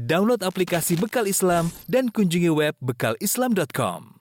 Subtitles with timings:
[0.00, 4.16] Download aplikasi Bekal Islam dan kunjungi web bekalislam.com.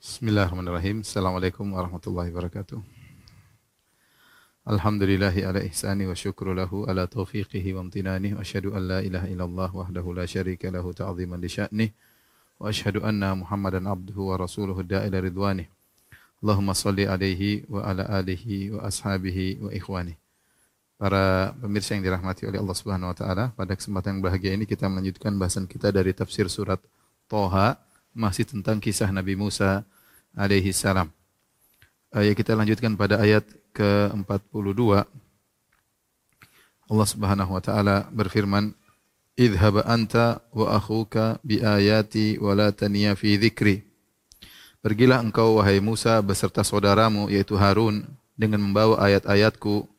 [0.00, 1.04] Bismillahirrahmanirrahim.
[1.04, 2.80] Assalamualaikum warahmatullahi wabarakatuh.
[4.72, 9.28] Alhamdulillahi ala ihsani wa syukru lahu ala taufiqihi wa amtinani wa asyhadu an la ilaha
[9.28, 11.90] illallah wahdahu la syarika lahu ta'ziman li sya'nih
[12.56, 15.68] wa asyhadu anna Muhammadan abduhu wa rasuluhu da'ila ridwanih.
[16.40, 20.21] Allahumma salli alaihi wa ala alihi wa ashabihi wa ikhwani.
[21.02, 24.86] Para pemirsa yang dirahmati oleh Allah Subhanahu wa taala, pada kesempatan yang bahagia ini kita
[24.86, 26.78] melanjutkan bahasan kita dari tafsir surat
[27.26, 27.74] Toha
[28.14, 29.82] masih tentang kisah Nabi Musa
[30.30, 31.10] alaihi salam.
[32.14, 33.42] Uh, ya kita lanjutkan pada ayat
[33.74, 35.02] ke-42.
[36.86, 38.70] Allah Subhanahu wa taala berfirman,
[39.34, 43.82] "Idhhab anta wa akhuka bi ayati wa la taniya fi dzikri."
[44.78, 48.06] Pergilah engkau wahai Musa beserta saudaramu yaitu Harun
[48.38, 49.90] dengan membawa ayat-ayatku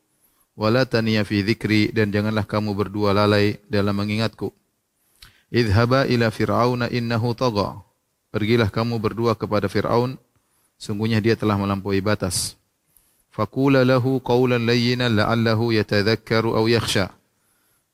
[0.53, 4.53] wala taniya fi dzikri dan janganlah kamu berdua lalai dalam mengingatku.
[5.53, 7.81] Idhaba ila fir'auna innahu tagha.
[8.33, 10.17] Pergilah kamu berdua kepada Fir'aun,
[10.81, 12.57] sungguhnya dia telah melampaui batas.
[13.29, 17.13] Fakula lahu qawlan layyinan la'allahu yatadhakkaru aw yakhsha.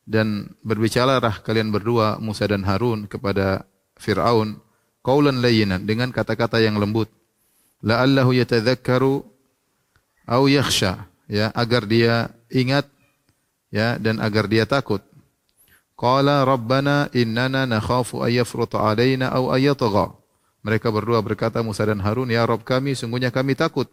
[0.07, 3.67] Dan berbicaralah kalian berdua Musa dan Harun kepada
[3.99, 4.63] Fir'aun
[5.03, 7.11] qawlan layyinan dengan kata-kata yang lembut.
[7.83, 9.27] La'allahu yatadhakkaru
[10.23, 12.89] aw yakhsha ya agar dia ingat
[13.69, 14.99] ya dan agar dia takut.
[15.93, 20.17] Qala rabbana innana nakhafu ay yafruta alaina aw ay yatgha.
[20.65, 23.87] Mereka berdua berkata Musa dan Harun, "Ya Rabb kami, sungguhnya kami takut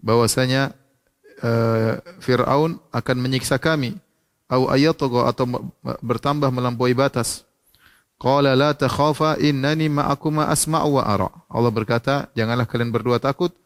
[0.00, 0.76] bahwasanya
[1.40, 3.96] uh, Firaun akan menyiksa kami
[4.48, 5.72] au ayatgha atau
[6.04, 7.48] bertambah melampaui batas."
[8.20, 11.32] Qala la takhafa innani ma'akuma asma'u wa ara.
[11.48, 13.56] Allah berkata, "Janganlah kalian berdua takut,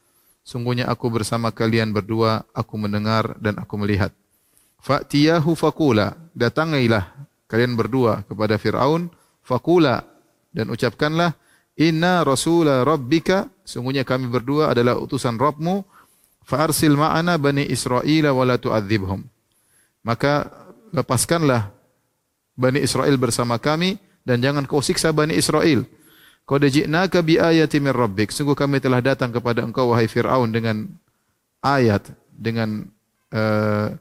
[0.45, 4.13] Sungguhnya aku bersama kalian berdua, aku mendengar dan aku melihat.
[4.85, 7.09] Fa'tiyahu fakula, datangailah
[7.49, 9.09] kalian berdua kepada Fir'aun,
[9.41, 10.05] fakula,
[10.53, 11.33] dan ucapkanlah,
[11.75, 15.83] Inna rasula rabbika, sungguhnya kami berdua adalah utusan Rabbmu,
[16.47, 19.27] fa'arsil ma'ana bani Israel wa la tu'adzibhum.
[20.05, 20.53] Maka
[20.95, 21.75] lepaskanlah
[22.55, 25.83] Bani Israel bersama kami, dan jangan kau siksa Bani Israel.
[26.45, 28.29] Qad ji'naka bi ayati min rabbik.
[28.29, 30.93] Sungguh kami telah datang kepada engkau wahai Firaun dengan
[31.65, 32.85] ayat dengan
[33.33, 33.97] uh,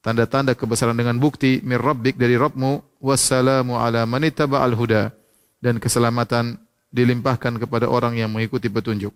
[0.00, 5.12] tanda-tanda kebesaran dengan bukti min rabbik dari Rabbmu wassalamu ala man ittaba'al huda
[5.60, 6.56] dan keselamatan
[6.88, 9.12] dilimpahkan kepada orang yang mengikuti petunjuk.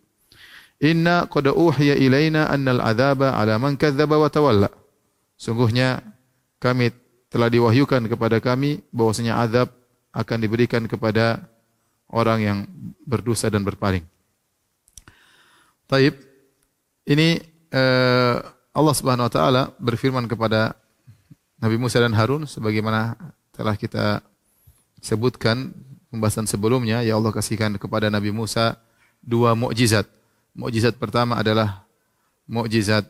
[0.84, 4.68] Inna qad uhiya ilaina annal adzaba ala man kadzdzaba wa tawalla.
[5.40, 6.04] Sungguhnya
[6.60, 6.92] kami
[7.32, 9.72] telah diwahyukan kepada kami bahwasanya azab
[10.12, 11.48] akan diberikan kepada
[12.10, 12.58] orang yang
[13.02, 14.04] berdosa dan berpaling.
[15.86, 16.18] Taib,
[17.06, 17.38] ini
[17.70, 18.42] uh,
[18.74, 20.74] Allah Subhanahu wa taala berfirman kepada
[21.62, 23.14] Nabi Musa dan Harun sebagaimana
[23.54, 24.20] telah kita
[25.00, 25.72] sebutkan
[26.10, 28.76] pembahasan sebelumnya ya Allah kasihkan kepada Nabi Musa
[29.22, 30.10] dua mukjizat.
[30.56, 31.86] Mukjizat pertama adalah
[32.48, 33.04] mukjizat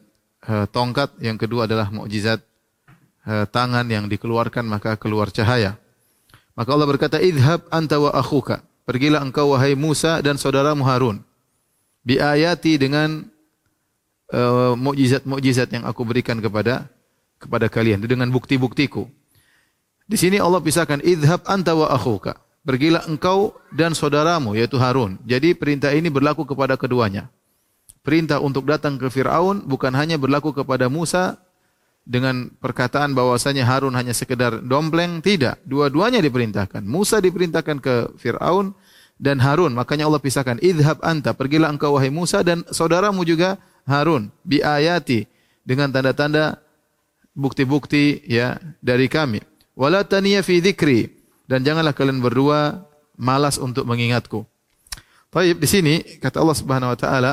[0.51, 2.43] uh, tongkat, yang kedua adalah mukjizat
[3.25, 5.79] uh, tangan yang dikeluarkan maka keluar cahaya.
[6.59, 11.27] Maka Allah berkata, "Idhab anta wa akhuka." Pergilah engkau wahai Musa dan saudaramu Harun.
[12.07, 13.27] Bi ayati dengan
[14.31, 16.87] uh, mukjizat-mukjizat yang aku berikan kepada
[17.43, 19.11] kepada kalian dengan bukti-buktiku.
[20.07, 22.39] Di sini Allah pisahkan idhab anta wa akhuka.
[22.63, 25.19] Pergilah engkau dan saudaramu yaitu Harun.
[25.27, 27.27] Jadi perintah ini berlaku kepada keduanya.
[28.07, 31.43] Perintah untuk datang ke Firaun bukan hanya berlaku kepada Musa
[32.07, 35.59] dengan perkataan bahwasanya Harun hanya sekedar dompleng, tidak.
[35.67, 36.87] Dua-duanya diperintahkan.
[36.87, 38.79] Musa diperintahkan ke Fir'aun
[39.19, 39.75] dan Harun.
[39.75, 40.63] Makanya Allah pisahkan.
[40.63, 43.59] Idhab anta, pergilah engkau wahai Musa dan saudaramu juga
[43.91, 44.31] Harun.
[44.47, 45.27] Bi ayati,
[45.67, 46.63] dengan tanda-tanda
[47.35, 49.43] bukti-bukti ya dari kami.
[49.75, 51.11] Wala taniya fi dzikri
[51.51, 52.87] dan janganlah kalian berdua
[53.19, 54.47] malas untuk mengingatku.
[55.35, 57.33] Baik, di sini kata Allah Subhanahu wa taala,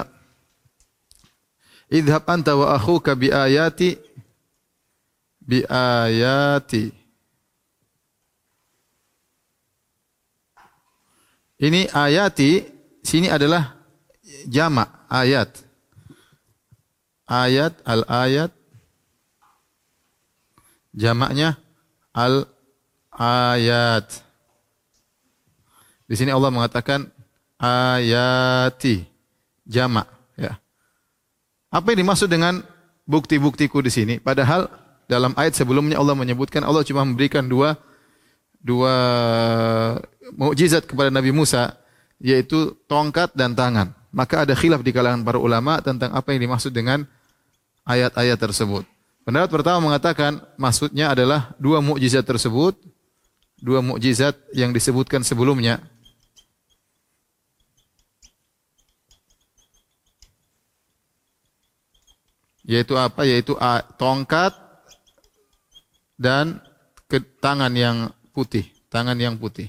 [1.94, 3.96] Idhab anta wa akhuka bi ayati
[5.44, 6.92] bi ayati.
[11.63, 12.68] Ini ayati
[13.04, 13.75] sini adalah
[14.48, 15.51] jamak ayat.
[17.24, 18.51] Ayat al ayat
[20.92, 21.56] jamaknya
[22.12, 22.48] al
[23.16, 24.07] ayat.
[26.04, 27.07] Di sini Allah mengatakan
[27.56, 29.07] ayati
[29.63, 30.60] jamak ya.
[31.72, 32.60] Apa yang dimaksud dengan
[33.07, 34.16] bukti-buktiku di sini?
[34.19, 34.82] Padahal
[35.13, 37.77] dalam ayat sebelumnya Allah menyebutkan Allah cuma memberikan dua
[38.57, 38.95] dua
[40.33, 41.77] mukjizat kepada Nabi Musa
[42.18, 43.94] yaitu tongkat dan tangan.
[44.10, 47.06] Maka ada khilaf di kalangan para ulama tentang apa yang dimaksud dengan
[47.86, 48.88] ayat-ayat tersebut.
[49.27, 52.80] Pendapat pertama mengatakan maksudnya adalah dua mukjizat tersebut,
[53.59, 55.83] dua mukjizat yang disebutkan sebelumnya.
[62.63, 63.27] Yaitu apa?
[63.27, 63.59] Yaitu
[64.00, 64.56] tongkat
[66.24, 66.64] dan
[67.12, 69.68] ke tangan yang putih, tangan yang putih.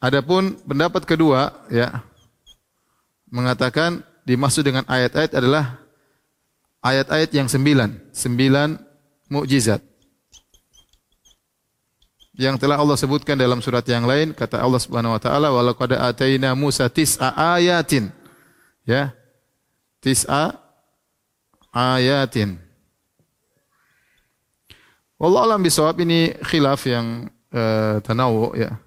[0.00, 2.00] Adapun pendapat kedua ya
[3.28, 5.76] mengatakan dimaksud dengan ayat-ayat adalah
[6.80, 8.80] ayat-ayat yang sembilan, sembilan
[9.28, 9.84] mukjizat.
[12.38, 16.54] Yang telah Allah sebutkan dalam surat yang lain kata Allah Subhanahu wa taala walaqad ataina
[16.54, 18.14] Musa tis'a ayatin.
[18.86, 19.10] Ya
[19.98, 20.54] tis'a
[21.74, 22.67] ayatin
[25.18, 28.78] Wallah alam bisawab ini khilaf yang uh, tanawu ya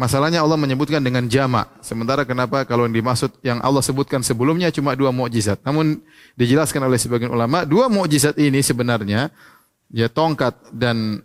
[0.00, 1.68] Masalahnya Allah menyebutkan dengan jama.
[1.84, 5.60] Sementara kenapa kalau yang dimaksud yang Allah sebutkan sebelumnya cuma dua mukjizat.
[5.60, 6.00] Namun
[6.40, 9.28] dijelaskan oleh sebagian ulama, dua mukjizat ini sebenarnya
[9.92, 11.20] ya tongkat dan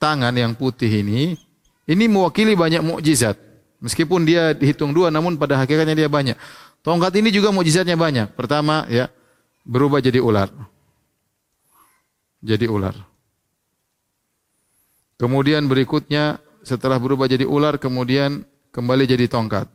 [0.00, 1.36] tangan yang putih ini
[1.84, 3.36] ini mewakili banyak mukjizat.
[3.84, 6.38] Meskipun dia dihitung dua namun pada hakikatnya dia banyak.
[6.86, 8.32] Tongkat ini juga mukjizatnya banyak.
[8.32, 9.10] Pertama ya
[9.66, 10.48] berubah jadi ular.
[12.38, 12.94] Jadi ular.
[15.18, 19.66] Kemudian berikutnya setelah berubah jadi ular kemudian kembali jadi tongkat.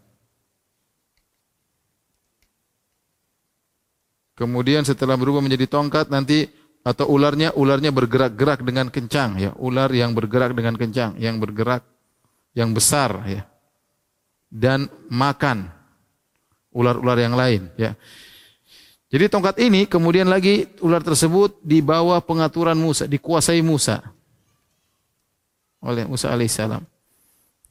[4.34, 6.50] Kemudian setelah berubah menjadi tongkat nanti
[6.84, 11.86] atau ularnya ularnya bergerak-gerak dengan kencang ya, ular yang bergerak dengan kencang, yang bergerak
[12.58, 13.44] yang besar ya.
[14.54, 15.70] Dan makan
[16.74, 17.94] ular-ular yang lain ya.
[19.14, 24.02] Jadi tongkat ini kemudian lagi ular tersebut di bawah pengaturan Musa, dikuasai Musa
[25.86, 26.82] oleh Musa alaihissalam.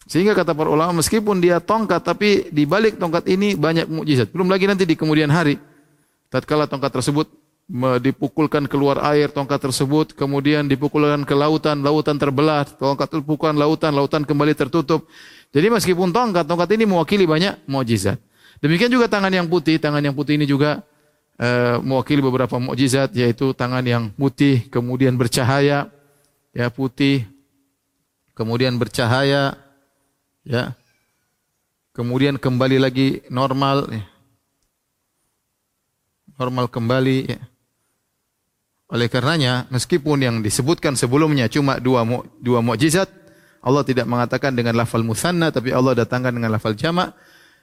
[0.06, 4.30] Sehingga kata para ulama meskipun dia tongkat tapi di balik tongkat ini banyak mukjizat.
[4.30, 5.58] Belum lagi nanti di kemudian hari
[6.30, 7.26] tatkala tongkat tersebut
[7.98, 14.22] dipukulkan keluar air tongkat tersebut kemudian dipukulkan ke lautan lautan terbelah tongkat terpukulkan lautan lautan
[14.26, 15.08] kembali tertutup
[15.54, 18.20] jadi meskipun tongkat tongkat ini mewakili banyak mukjizat
[18.60, 20.84] demikian juga tangan yang putih tangan yang putih ini juga
[21.42, 25.90] uh, mewakili beberapa mukjizat yaitu tangan yang putih kemudian bercahaya
[26.54, 27.26] ya putih
[28.32, 29.56] kemudian bercahaya,
[30.44, 30.74] ya,
[31.92, 34.04] kemudian kembali lagi normal, ya.
[36.40, 37.18] normal kembali.
[37.28, 37.40] Ya.
[38.92, 42.04] Oleh karenanya, meskipun yang disebutkan sebelumnya cuma dua
[42.40, 43.08] dua mukjizat,
[43.64, 47.16] Allah tidak mengatakan dengan lafal musanna, tapi Allah datangkan dengan lafal jamak.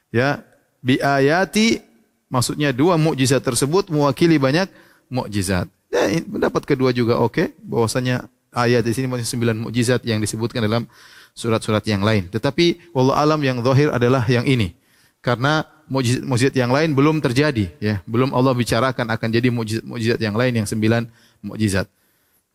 [0.10, 0.42] Ya,
[0.82, 1.89] bi ayati
[2.30, 4.70] maksudnya dua mukjizat tersebut mewakili banyak
[5.10, 5.68] mukjizat.
[5.90, 10.62] Ya, pendapat kedua juga oke, okay, bahwasanya ayat di sini masih sembilan mukjizat yang disebutkan
[10.62, 10.86] dalam
[11.34, 12.30] surat-surat yang lain.
[12.30, 14.78] Tetapi wallah alam yang zahir adalah yang ini.
[15.20, 20.64] Karena mukjizat yang lain belum terjadi ya, belum Allah bicarakan akan jadi mukjizat-mukjizat yang lain
[20.64, 21.10] yang sembilan
[21.44, 21.90] mukjizat.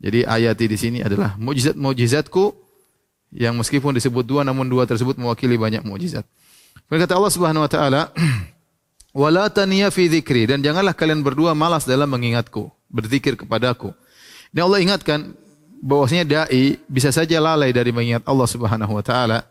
[0.00, 2.54] Jadi ayat di sini adalah mukjizat-mukjizatku
[3.34, 6.22] yang meskipun disebut dua namun dua tersebut mewakili banyak mukjizat.
[6.86, 8.14] Kata Allah Subhanahu wa taala,
[9.14, 13.94] "Wala taniya fi dzikri" dan janganlah kalian berdua malas dalam mengingatku, berzikir kepadaku.
[14.50, 15.38] Ini Allah ingatkan
[15.78, 19.46] bahwasanya dai bisa saja lalai dari mengingat Allah Subhanahu wa taala,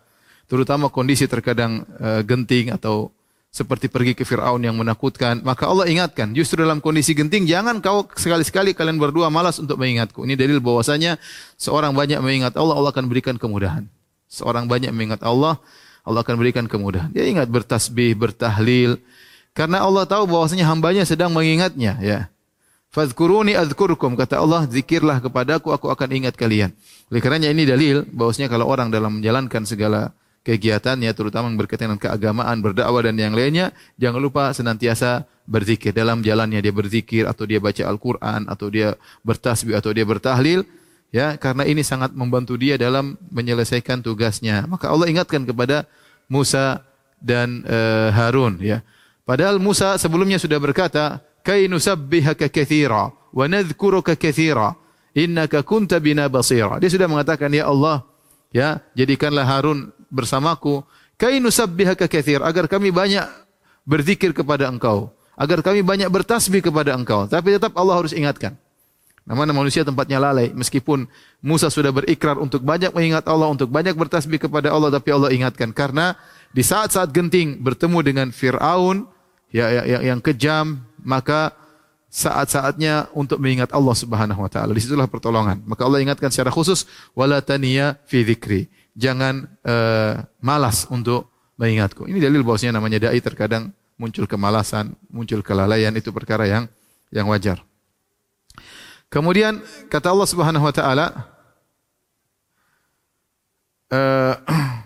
[0.52, 3.10] terutama kondisi terkadang uh, genting atau
[3.54, 8.10] seperti pergi ke Firaun yang menakutkan, maka Allah ingatkan, justru dalam kondisi genting jangan kau
[8.10, 10.26] sekali-sekali kalian berdua malas untuk mengingatku.
[10.26, 11.22] Ini dalil bahwasanya
[11.54, 13.86] seorang banyak mengingat Allah, Allah akan berikan kemudahan.
[14.26, 15.62] Seorang banyak mengingat Allah,
[16.02, 17.14] Allah akan berikan kemudahan.
[17.14, 18.98] Dia ingat bertasbih, bertahlil,
[19.54, 22.20] karena Allah tahu bahwasanya hambanya sedang mengingatnya, ya.
[22.94, 26.78] Fadhkuruni adzkurkum kata Allah zikirlah kepadaku aku akan ingat kalian.
[27.10, 30.14] Oleh karenanya ini dalil bahwasanya kalau orang dalam menjalankan segala
[30.46, 36.22] kegiatannya terutama yang berkaitan dengan keagamaan, berdakwah dan yang lainnya jangan lupa senantiasa berzikir dalam
[36.22, 38.94] jalannya dia berzikir atau dia baca Al-Qur'an atau dia
[39.26, 40.62] bertasbih atau dia bertahlil
[41.10, 44.70] ya karena ini sangat membantu dia dalam menyelesaikan tugasnya.
[44.70, 45.90] Maka Allah ingatkan kepada
[46.30, 46.84] Musa
[47.18, 48.86] dan uh, Harun ya.
[49.24, 54.76] Padahal Musa sebelumnya sudah berkata, "Kai nusabbihaka katsira wa nadhkuruka katsira,
[55.16, 58.04] innaka kunta bina basira." Dia sudah mengatakan, "Ya Allah,
[58.52, 60.84] ya, jadikanlah Harun bersamaku,
[61.16, 63.24] kai nusabbihaka katsir, agar kami banyak
[63.88, 68.60] berzikir kepada engkau, agar kami banyak bertasbih kepada engkau." Tapi tetap Allah harus ingatkan.
[69.24, 70.52] Namanya manusia tempatnya lalai.
[70.52, 71.08] Meskipun
[71.40, 75.72] Musa sudah berikrar untuk banyak mengingat Allah, untuk banyak bertasbih kepada Allah, tapi Allah ingatkan.
[75.72, 76.20] Karena
[76.52, 79.13] di saat-saat genting bertemu dengan Fir'aun,
[79.54, 81.54] ya, ya, yang, yang kejam, maka
[82.14, 84.74] saat-saatnya untuk mengingat Allah Subhanahu wa taala.
[84.74, 85.62] Di situlah pertolongan.
[85.66, 86.86] Maka Allah ingatkan secara khusus
[87.18, 88.70] wala taniya fi dzikri.
[88.94, 92.06] Jangan uh, malas untuk mengingatku.
[92.06, 96.70] Ini dalil bahwasanya namanya dai terkadang muncul kemalasan, muncul kelalaian itu perkara yang
[97.10, 97.62] yang wajar.
[99.10, 101.06] Kemudian kata Allah Subhanahu wa taala
[103.90, 104.36] uh,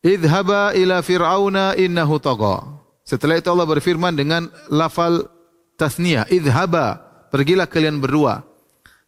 [0.00, 2.64] Idhaba ila fir'auna innahu tagha.
[3.04, 5.28] Setelah itu Allah berfirman dengan lafal
[5.76, 8.40] tasniyah, idhaba, pergilah kalian berdua.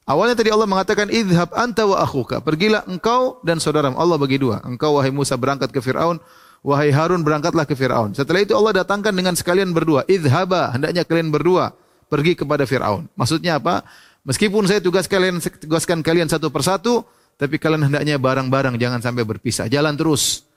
[0.04, 3.96] Awalnya tadi Allah mengatakan idhab anta wa akhuka, pergilah engkau dan saudaramu.
[3.96, 4.60] Allah bagi dua.
[4.66, 6.20] Engkau wahai Musa berangkat ke Firaun,
[6.60, 8.12] wahai Harun berangkatlah ke Firaun.
[8.12, 11.72] Setelah itu Allah datangkan dengan sekalian berdua, idhaba, hendaknya kalian berdua
[12.10, 13.08] pergi kepada Firaun.
[13.16, 13.86] Maksudnya apa?
[14.28, 17.06] Meskipun saya tugas kalian tugaskan kalian satu persatu,
[17.40, 19.72] tapi kalian hendaknya bareng-bareng jangan sampai berpisah.
[19.72, 20.51] Jalan terus.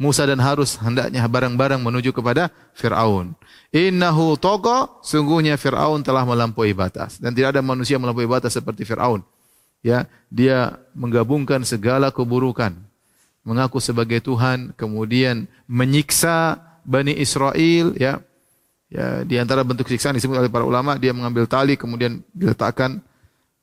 [0.00, 3.36] Musa dan Harus hendaknya bareng-bareng menuju kepada Fir'aun.
[3.68, 7.20] Innahu toga, sungguhnya Fir'aun telah melampaui batas.
[7.20, 9.20] Dan tidak ada manusia melampaui batas seperti Fir'aun.
[9.84, 12.72] Ya, dia menggabungkan segala keburukan.
[13.44, 18.24] Mengaku sebagai Tuhan, kemudian menyiksa Bani Israel, ya.
[18.90, 23.04] Ya, di antara bentuk siksaan disebut oleh para ulama, dia mengambil tali kemudian diletakkan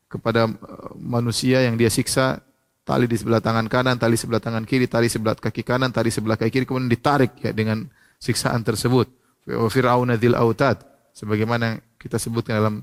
[0.08, 2.39] kepada eh, manusia yang dia siksa
[2.88, 6.39] tali di sebelah tangan kanan, tali sebelah tangan kiri, tali sebelah kaki kanan, tali sebelah
[6.39, 7.84] kaki kiri, kemudian ditarik ya dengan
[8.15, 9.12] siksaan tersebut.
[9.48, 10.79] Fir'aun dzil autad
[11.12, 12.75] sebagaimana kita sebutkan dalam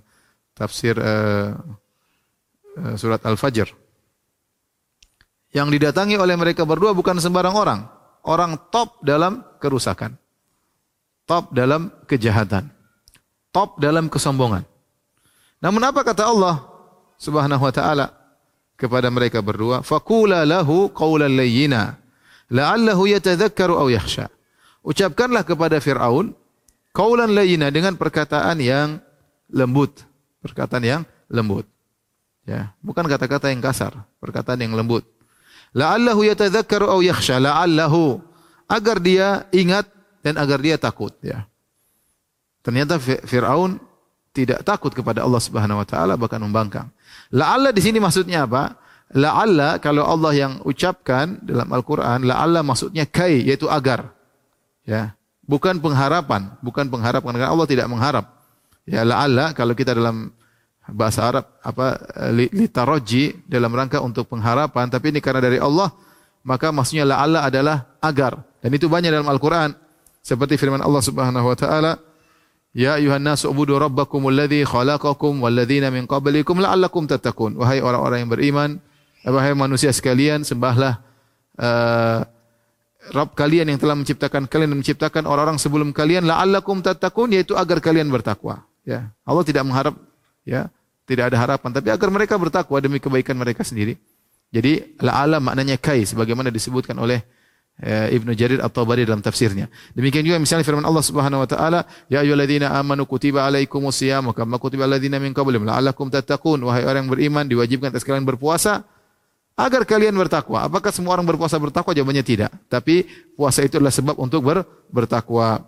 [0.52, 1.56] tafsir uh,
[2.76, 3.68] uh, surat Al-Fajr.
[5.54, 7.80] Yang didatangi oleh mereka berdua bukan sembarang orang,
[8.28, 10.18] orang top dalam kerusakan.
[11.24, 12.68] Top dalam kejahatan.
[13.54, 14.66] Top dalam kesombongan.
[15.62, 16.60] Namun apa kata Allah
[17.16, 18.23] Subhanahu wa taala?
[18.74, 21.98] Kepada mereka berdua, faqula lahu qawlan layyina
[22.50, 24.28] la'allahu yatadhakkaru aw yakhsha.
[24.84, 26.36] Ucapkanlah kepada Firaun
[26.92, 29.00] qawlan layyina dengan perkataan yang
[29.48, 30.04] lembut,
[30.44, 31.64] perkataan yang lembut.
[32.44, 35.08] Ya, bukan kata-kata yang kasar, perkataan yang lembut.
[35.72, 38.20] La'allahu yatadhakkaru aw yakhsha, la'allahu
[38.68, 39.88] agar dia ingat
[40.20, 41.48] dan agar dia takut, ya.
[42.64, 43.76] Ternyata Firaun
[44.32, 46.88] tidak takut kepada Allah Subhanahu wa taala bahkan membangkang.
[47.34, 48.78] La'alla di sini maksudnya apa?
[49.14, 54.10] La'alla kalau Allah yang ucapkan dalam Al-Qur'an, la'alla maksudnya kai yaitu agar.
[54.84, 55.16] Ya,
[55.46, 58.26] bukan pengharapan, bukan pengharapan karena Allah tidak mengharap.
[58.84, 60.34] Ya, la'alla kalau kita dalam
[60.84, 61.96] bahasa Arab apa
[62.34, 65.88] litaraji dalam rangka untuk pengharapan, tapi ini karena dari Allah,
[66.44, 68.36] maka maksudnya la'alla adalah agar.
[68.60, 69.72] Dan itu banyak dalam Al-Qur'an.
[70.24, 72.00] Seperti firman Allah Subhanahu wa taala,
[72.74, 77.54] Ya ayuhan nas ubudu rabbakum alladhi khalaqakum walladzina min qablikum la'allakum tattaqun.
[77.54, 78.70] Wahai orang-orang yang beriman,
[79.22, 80.98] wahai manusia sekalian, sembahlah
[81.62, 82.26] uh,
[83.14, 87.78] Rabb kalian yang telah menciptakan kalian dan menciptakan orang-orang sebelum kalian la'allakum tattaqun yaitu agar
[87.78, 88.66] kalian bertakwa.
[88.82, 89.14] Ya.
[89.22, 89.94] Allah tidak mengharap
[90.42, 90.66] ya,
[91.06, 93.94] tidak ada harapan tapi agar mereka bertakwa demi kebaikan mereka sendiri.
[94.50, 97.33] Jadi la'alla maknanya kai sebagaimana disebutkan oleh Eh,
[97.82, 99.66] Ibnu Jarir At-Tabari dalam tafsirnya.
[99.98, 104.62] Demikian juga misalnya firman Allah Subhanahu wa taala, "Ya ayyuhalladzina amanu kutiba alaikumus shiyam kama
[104.62, 108.86] kutiba alladzina min qablikum la'allakum tattaqun." Wahai orang yang beriman, diwajibkan atas kalian berpuasa
[109.58, 110.62] agar kalian bertakwa.
[110.70, 111.90] Apakah semua orang berpuasa bertakwa?
[111.90, 112.54] Jawabannya tidak.
[112.70, 114.62] Tapi puasa itu adalah sebab untuk ber,
[114.94, 115.66] bertakwa.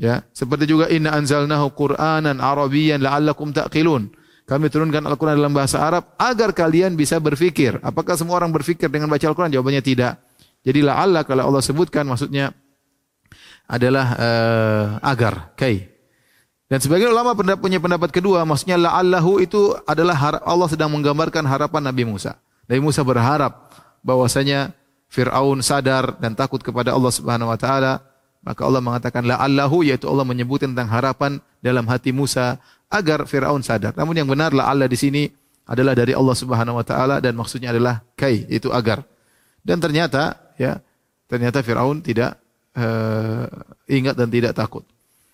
[0.00, 4.08] Ya, seperti juga inna anzalnahu Qur'anan Arabiyyan la'allakum taqilun.
[4.48, 7.78] Kami turunkan Al-Quran dalam bahasa Arab agar kalian bisa berfikir.
[7.84, 9.52] Apakah semua orang berfikir dengan baca Al-Quran?
[9.52, 10.18] Jawabannya tidak.
[10.62, 12.54] Jadi la'alla kalau Allah sebutkan maksudnya
[13.66, 15.90] adalah uh, agar, kai.
[16.70, 22.08] Dan sebagian ulama punya pendapat kedua, maksudnya la'allahu itu adalah Allah sedang menggambarkan harapan Nabi
[22.08, 22.40] Musa.
[22.64, 23.68] Nabi Musa berharap
[24.00, 24.72] bahwasanya
[25.12, 28.00] Fir'aun sadar dan takut kepada Allah Subhanahu wa taala,
[28.40, 32.56] maka Allah mengatakan la'allahu yaitu Allah menyebut tentang harapan dalam hati Musa
[32.88, 33.92] agar Fir'aun sadar.
[33.92, 35.28] Namun yang benar la'alla di sini
[35.68, 39.04] adalah dari Allah Subhanahu wa taala dan maksudnya adalah kai, itu agar.
[39.60, 40.80] Dan ternyata ya
[41.32, 42.36] ternyata Firaun tidak
[42.76, 43.48] uh,
[43.88, 44.84] ingat dan tidak takut.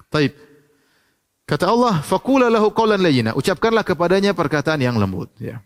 [0.06, 0.34] Taib.
[1.48, 5.64] Kata Allah, "Faqula lahu qawlan layyina." Ucapkanlah kepadanya perkataan yang lembut, ya.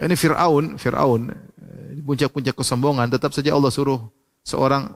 [0.00, 4.00] Ini Firaun, Firaun eh, puncak-puncak kesombongan tetap saja Allah suruh
[4.40, 4.88] seorang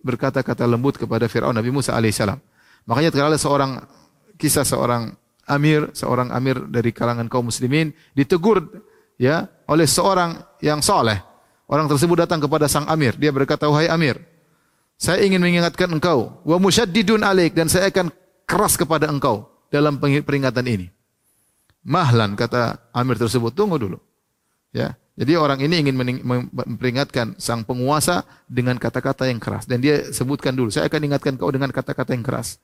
[0.00, 2.38] berkata-kata lembut kepada Firaun Nabi Musa alaihissalam.
[2.86, 3.82] Makanya terkala seorang
[4.38, 5.10] kisah seorang
[5.50, 8.62] amir, seorang amir dari kalangan kaum muslimin ditegur
[9.18, 11.33] ya oleh seorang yang soleh
[11.64, 13.16] Orang tersebut datang kepada sang amir.
[13.16, 14.20] Dia berkata, wahai amir,
[15.00, 16.40] saya ingin mengingatkan engkau.
[16.44, 17.56] Wa musyaddidun alaik.
[17.56, 18.12] Dan saya akan
[18.44, 20.86] keras kepada engkau dalam peringatan ini.
[21.84, 23.52] Mahlan, kata amir tersebut.
[23.52, 23.98] Tunggu dulu.
[24.74, 29.68] Ya, Jadi orang ini ingin memperingatkan sang penguasa dengan kata-kata yang keras.
[29.70, 32.58] Dan dia sebutkan dulu, saya akan ingatkan kau dengan kata-kata yang keras.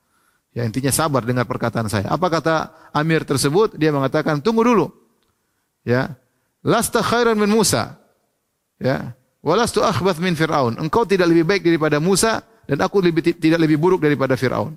[0.51, 2.11] Ya intinya sabar dengar perkataan saya.
[2.11, 3.79] Apa kata Amir tersebut?
[3.79, 4.91] Dia mengatakan, tunggu dulu.
[5.87, 6.19] Ya,
[6.59, 8.00] lasta khairan min Musa.
[8.81, 9.13] Ya.
[9.45, 10.81] Walastu akhbath min Fir'aun.
[10.81, 14.73] Engkau tidak lebih baik daripada Musa dan aku lebih, tidak lebih buruk daripada Fir'aun.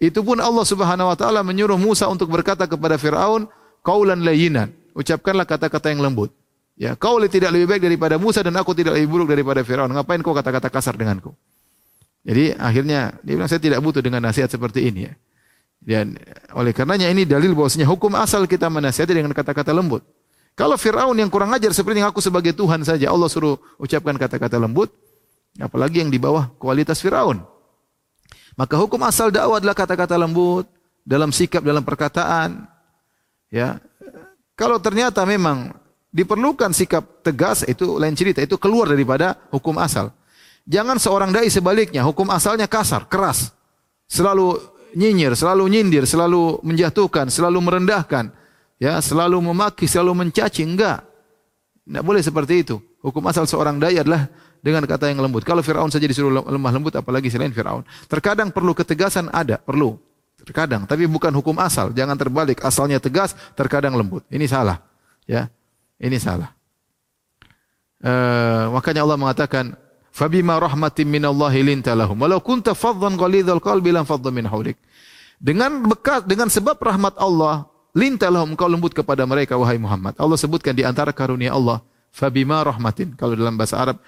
[0.00, 3.44] Itu pun Allah Subhanahu wa taala menyuruh Musa untuk berkata kepada Firaun,
[3.84, 6.32] "Qaulan layyinan." Ucapkanlah kata-kata yang lembut.
[6.80, 9.92] Ya, kau tidak lebih baik daripada Musa dan aku tidak lebih buruk daripada Firaun.
[9.92, 11.36] Ngapain kau kata-kata kasar denganku?
[12.24, 15.12] Jadi akhirnya dia bilang saya tidak butuh dengan nasihat seperti ini ya.
[15.80, 16.16] Dan
[16.56, 20.00] oleh karenanya ini dalil bahwasanya hukum asal kita menasihati dengan kata-kata lembut.
[20.60, 24.92] Kalau Firaun yang kurang ajar seperti aku sebagai Tuhan saja Allah suruh ucapkan kata-kata lembut,
[25.56, 27.40] apalagi yang di bawah kualitas Firaun.
[28.60, 30.68] Maka hukum asal dakwah adalah kata-kata lembut
[31.00, 32.68] dalam sikap, dalam perkataan.
[33.48, 33.80] Ya.
[34.52, 35.72] Kalau ternyata memang
[36.12, 40.12] diperlukan sikap tegas itu lain cerita, itu keluar daripada hukum asal.
[40.68, 43.48] Jangan seorang dai sebaliknya, hukum asalnya kasar, keras.
[44.12, 44.60] Selalu
[44.92, 48.28] nyinyir, selalu nyindir, selalu menjatuhkan, selalu merendahkan,
[48.80, 51.04] ya, selalu memaki, selalu mencaci, enggak.
[51.84, 52.76] Tidak boleh seperti itu.
[53.04, 54.28] Hukum asal seorang dai adalah
[54.60, 55.44] dengan kata yang lembut.
[55.44, 57.84] Kalau Firaun saja disuruh lemah lembut apalagi selain Firaun.
[58.08, 59.96] Terkadang perlu ketegasan ada, perlu.
[60.40, 61.92] Terkadang, tapi bukan hukum asal.
[61.92, 64.24] Jangan terbalik, asalnya tegas, terkadang lembut.
[64.32, 64.80] Ini salah.
[65.28, 65.52] Ya.
[66.00, 66.56] Ini salah.
[68.00, 69.76] Uh, makanya Allah mengatakan,
[70.08, 74.80] "Fabima rahmatin minallahi linta lahum, walau kunta faddan ghalidhal qalbi lam faddu min hawlik."
[75.36, 80.14] Dengan bekas dengan sebab rahmat Allah, linta lahum engkau lembut kepada mereka wahai Muhammad.
[80.18, 83.98] Allah sebutkan di antara karunia Allah, "Fabima rahmatin." Kalau dalam bahasa Arab,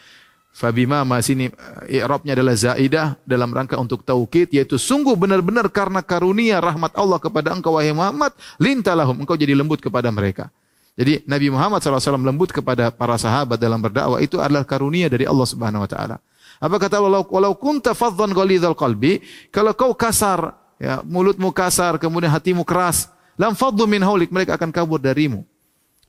[0.53, 1.49] Fabima ma sini
[1.89, 7.17] eh, i'rabnya adalah zaidah dalam rangka untuk taukid yaitu sungguh benar-benar karena karunia rahmat Allah
[7.17, 10.53] kepada engkau wahai Muhammad lintalahum engkau jadi lembut kepada mereka.
[10.93, 15.49] Jadi Nabi Muhammad SAW lembut kepada para sahabat dalam berdakwah itu adalah karunia dari Allah
[15.49, 16.21] Subhanahu wa taala.
[16.61, 22.61] Apa kata Allah walau kunta ghalidhal qalbi kalau kau kasar ya mulutmu kasar kemudian hatimu
[22.69, 23.09] keras
[23.41, 25.45] lam faddu min haulik mereka akan kabur darimu.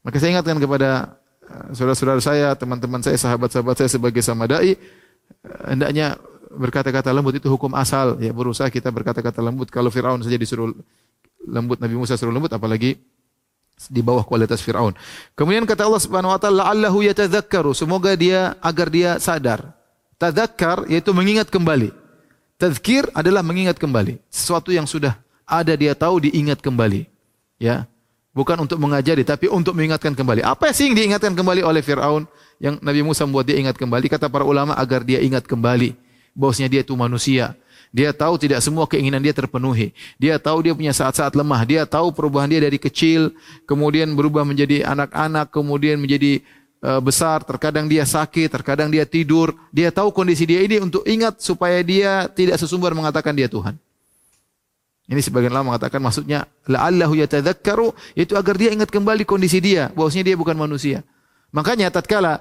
[0.03, 1.15] Maka saya ingatkan kepada
[1.53, 4.77] Eh, saudara-saudara saya, teman-teman saya, sahabat-sahabat saya sebagai sama dai, eh,
[5.70, 6.18] hendaknya
[6.50, 8.18] berkata-kata lembut itu hukum asal.
[8.18, 9.70] Ya berusaha kita berkata-kata lembut.
[9.70, 10.74] Kalau Fir'aun saja disuruh
[11.46, 12.98] lembut, Nabi Musa suruh lembut, apalagi
[13.90, 14.98] di bawah kualitas Fir'aun.
[15.38, 19.77] Kemudian kata Allah Subhanahu wa taala, "La'allahu yatadzakkaru." Semoga dia agar dia sadar.
[20.18, 21.92] Tadzakkar yaitu mengingat kembali.
[22.55, 24.24] Tazkir adalah mengingat kembali.
[24.31, 27.12] Sesuatu yang sudah ada dia tahu diingat kembali.
[27.63, 27.87] Ya.
[28.35, 30.43] Bukan untuk mengajari, tapi untuk mengingatkan kembali.
[30.43, 32.27] Apa sih yang diingatkan kembali oleh Fir'aun?
[32.59, 34.09] Yang Nabi Musa membuat dia ingat kembali.
[34.09, 35.95] Kata para ulama agar dia ingat kembali.
[36.35, 37.53] Bahwasanya dia itu manusia.
[37.93, 39.93] Dia tahu tidak semua keinginan dia terpenuhi.
[40.17, 41.61] Dia tahu dia punya saat-saat lemah.
[41.61, 43.37] Dia tahu perubahan dia dari kecil,
[43.69, 46.41] kemudian berubah menjadi anak-anak, kemudian menjadi
[46.81, 47.45] uh, besar.
[47.45, 49.53] Terkadang dia sakit, terkadang dia tidur.
[49.69, 53.77] Dia tahu kondisi dia ini untuk ingat supaya dia tidak sesumbar mengatakan dia Tuhan.
[55.03, 60.31] Ini sebagian ulama mengatakan maksudnya la'allahu yatadzakkaru itu agar dia ingat kembali kondisi dia bahwasanya
[60.31, 61.03] dia bukan manusia.
[61.51, 62.39] Makanya tatkala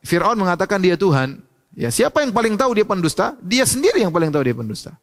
[0.00, 1.44] Firaun mengatakan dia Tuhan,
[1.76, 3.36] ya siapa yang paling tahu dia pendusta?
[3.44, 4.96] Dia sendiri yang paling tahu dia pendusta.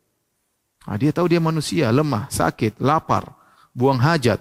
[0.86, 3.34] Nah, dia tahu dia manusia, lemah, sakit, lapar,
[3.74, 4.38] buang hajat.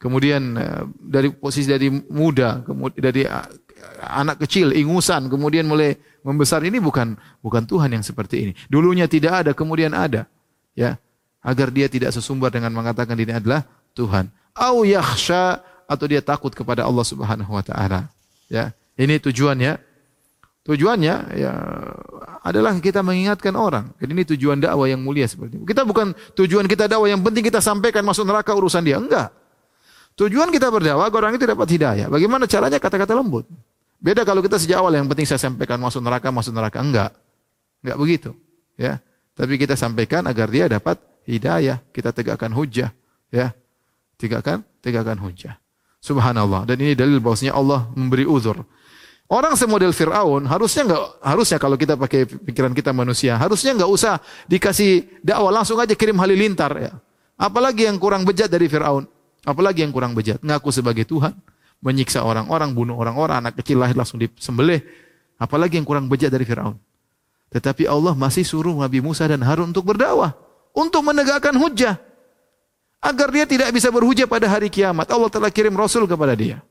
[0.00, 3.46] Kemudian eh, dari posisi dari muda, kemudian dari eh,
[4.04, 5.94] anak kecil, ingusan, kemudian mulai
[6.26, 8.52] membesar ini bukan bukan Tuhan yang seperti ini.
[8.66, 10.26] Dulunya tidak ada, kemudian ada.
[10.72, 10.96] Ya,
[11.42, 13.66] agar dia tidak sesumbar dengan mengatakan ini adalah
[13.98, 14.30] Tuhan.
[14.54, 18.08] Au yakhsha atau dia takut kepada Allah Subhanahu wa taala.
[18.46, 19.76] Ya, ini tujuannya.
[20.62, 21.52] Tujuannya ya
[22.46, 23.90] adalah kita mengingatkan orang.
[23.98, 25.66] Jadi ini tujuan dakwah yang mulia seperti itu.
[25.66, 29.02] Kita bukan tujuan kita dakwah yang penting kita sampaikan masuk neraka urusan dia.
[29.02, 29.34] Enggak.
[30.14, 32.06] Tujuan kita berdakwah orang itu dapat hidayah.
[32.06, 33.42] Bagaimana caranya kata-kata lembut.
[33.98, 36.78] Beda kalau kita sejak awal yang penting saya sampaikan masuk neraka, masuk neraka.
[36.78, 37.10] Enggak.
[37.82, 38.30] Enggak begitu.
[38.78, 39.02] Ya.
[39.34, 40.94] Tapi kita sampaikan agar dia dapat
[41.26, 42.90] hidayah, kita tegakkan hujah,
[43.30, 43.54] ya.
[44.18, 45.58] Tegakkan, tegakkan hujah.
[46.02, 46.66] Subhanallah.
[46.66, 48.62] Dan ini dalil bahwasanya Allah memberi uzur.
[49.32, 54.20] Orang semodel Fir'aun harusnya enggak harusnya kalau kita pakai pikiran kita manusia, harusnya enggak usah
[54.44, 56.92] dikasih dakwah langsung aja kirim halilintar ya.
[57.40, 59.08] Apalagi yang kurang bejat dari Fir'aun.
[59.42, 61.34] Apalagi yang kurang bejat, ngaku sebagai Tuhan,
[61.82, 64.84] menyiksa orang-orang, bunuh orang-orang, anak kecil lahir langsung disembelih.
[65.40, 66.78] Apalagi yang kurang bejat dari Fir'aun.
[67.50, 70.36] Tetapi Allah masih suruh Nabi Musa dan Harun untuk berdakwah
[70.72, 72.00] untuk menegakkan hujah
[73.02, 75.10] agar dia tidak bisa berhujah pada hari kiamat.
[75.10, 76.62] Allah telah kirim rasul kepada dia.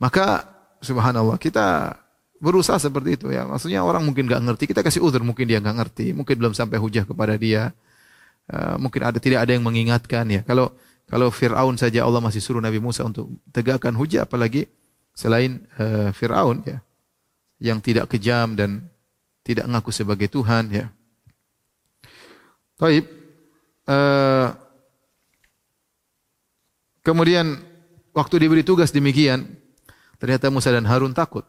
[0.00, 0.48] Maka
[0.82, 1.94] subhanallah kita
[2.42, 3.46] berusaha seperti itu ya.
[3.46, 6.80] Maksudnya orang mungkin nggak ngerti, kita kasih uzur mungkin dia nggak ngerti, mungkin belum sampai
[6.82, 7.70] hujah kepada dia.
[8.50, 10.42] Uh, mungkin ada tidak ada yang mengingatkan ya.
[10.42, 10.74] Kalau
[11.06, 14.66] kalau Fir'aun saja Allah masih suruh Nabi Musa untuk tegakkan hujah apalagi
[15.14, 16.82] selain uh, Fir'aun ya
[17.62, 18.90] yang tidak kejam dan
[19.46, 20.90] tidak ngaku sebagai Tuhan ya.
[22.82, 23.06] Baik.
[23.86, 24.50] Uh,
[27.06, 27.62] kemudian
[28.10, 29.46] waktu diberi tugas demikian,
[30.18, 31.46] ternyata Musa dan Harun takut.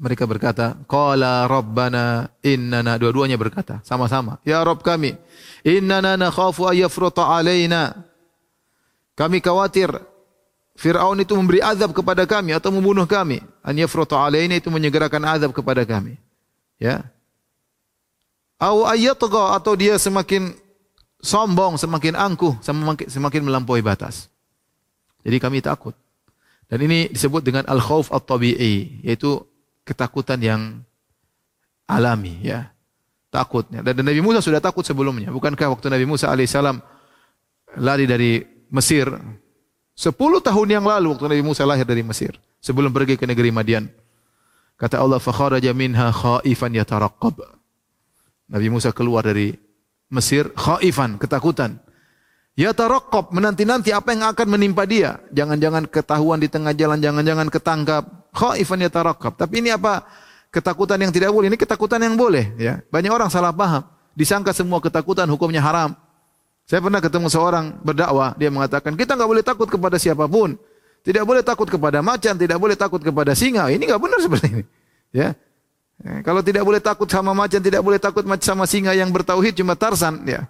[0.00, 2.96] Mereka berkata, Qala Rabbana innana.
[2.96, 4.40] Dua-duanya berkata, sama-sama.
[4.40, 5.20] Ya Rabb kami,
[5.60, 7.92] innana nakhafu ayyafruta alaina.
[9.16, 9.92] Kami khawatir
[10.76, 13.40] Fir'aun itu memberi azab kepada kami atau membunuh kami.
[13.64, 16.20] An yafruta alaina itu menyegerakan azab kepada kami.
[16.76, 17.04] Ya.
[18.56, 20.56] Au ayyatgha atau dia semakin
[21.20, 24.32] sombong, semakin angkuh, semakin, semakin melampaui batas.
[25.26, 25.92] Jadi kami takut.
[26.66, 29.44] Dan ini disebut dengan al-khauf at-tabi'i, yaitu
[29.86, 30.60] ketakutan yang
[31.86, 32.74] alami ya.
[33.30, 33.84] Takutnya.
[33.84, 35.28] Dan Nabi Musa sudah takut sebelumnya.
[35.30, 36.80] Bukankah waktu Nabi Musa alaihissalam
[37.78, 38.40] lari dari
[38.72, 39.12] Mesir
[39.92, 43.86] sepuluh tahun yang lalu waktu Nabi Musa lahir dari Mesir sebelum pergi ke negeri Madian.
[44.76, 47.55] Kata Allah, "Fakharaja minha khaifan yataraqqab."
[48.46, 49.54] Nabi Musa keluar dari
[50.06, 51.82] Mesir khaifan, ketakutan.
[52.56, 55.20] Ya tarakab menanti-nanti apa yang akan menimpa dia.
[55.34, 58.04] Jangan-jangan ketahuan di tengah jalan, jangan-jangan ketangkap.
[58.32, 59.34] Khaifan ya tarakab.
[59.34, 60.06] Tapi ini apa?
[60.54, 61.52] Ketakutan yang tidak boleh.
[61.52, 62.54] Ini ketakutan yang boleh.
[62.56, 63.84] Ya, banyak orang salah paham.
[64.16, 65.92] Disangka semua ketakutan hukumnya haram.
[66.66, 70.58] Saya pernah ketemu seorang berdakwah, dia mengatakan kita nggak boleh takut kepada siapa pun,
[71.06, 73.70] tidak boleh takut kepada macan, tidak boleh takut kepada singa.
[73.70, 74.64] Ini nggak benar seperti ini.
[75.14, 75.38] Ya,
[75.96, 80.28] kalau tidak boleh takut sama macan, tidak boleh takut sama singa yang bertauhid cuma Tarsan,
[80.28, 80.44] ya.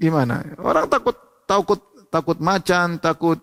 [0.00, 0.42] Gimana?
[0.58, 1.14] Orang takut
[1.46, 1.78] takut
[2.10, 3.38] takut macan, takut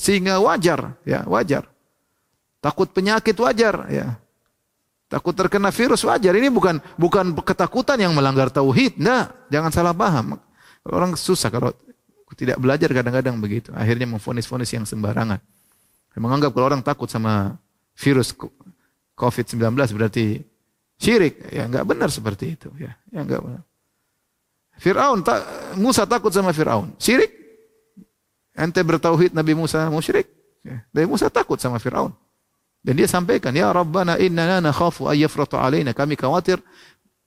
[0.00, 1.68] singa wajar, ya, wajar.
[2.64, 4.16] Takut penyakit wajar, ya.
[5.06, 6.34] Takut terkena virus wajar.
[6.34, 8.98] Ini bukan bukan ketakutan yang melanggar tauhid.
[8.98, 10.34] Nah, jangan salah paham.
[10.82, 11.70] Orang susah kalau
[12.34, 13.70] tidak belajar kadang-kadang begitu.
[13.70, 15.38] Akhirnya memfonis-fonis yang sembarangan.
[16.16, 17.54] Menganggap kalau orang takut sama
[17.94, 18.34] virus
[19.16, 20.44] COVID-19 berarti
[21.00, 21.40] syirik.
[21.50, 22.68] Ya enggak benar seperti itu.
[22.76, 23.62] Ya, ya enggak benar.
[24.76, 25.40] Fir'aun, ta,
[25.80, 26.92] Musa takut sama Fir'aun.
[27.00, 27.32] Syirik.
[28.56, 30.28] Ente bertauhid Nabi Musa musyrik.
[30.60, 30.84] Ya.
[30.92, 32.12] Nabi Musa takut sama Fir'aun.
[32.86, 35.90] Dan dia sampaikan, Ya Rabbana innana nakhafu ayyafrata alaina.
[35.90, 36.62] Kami khawatir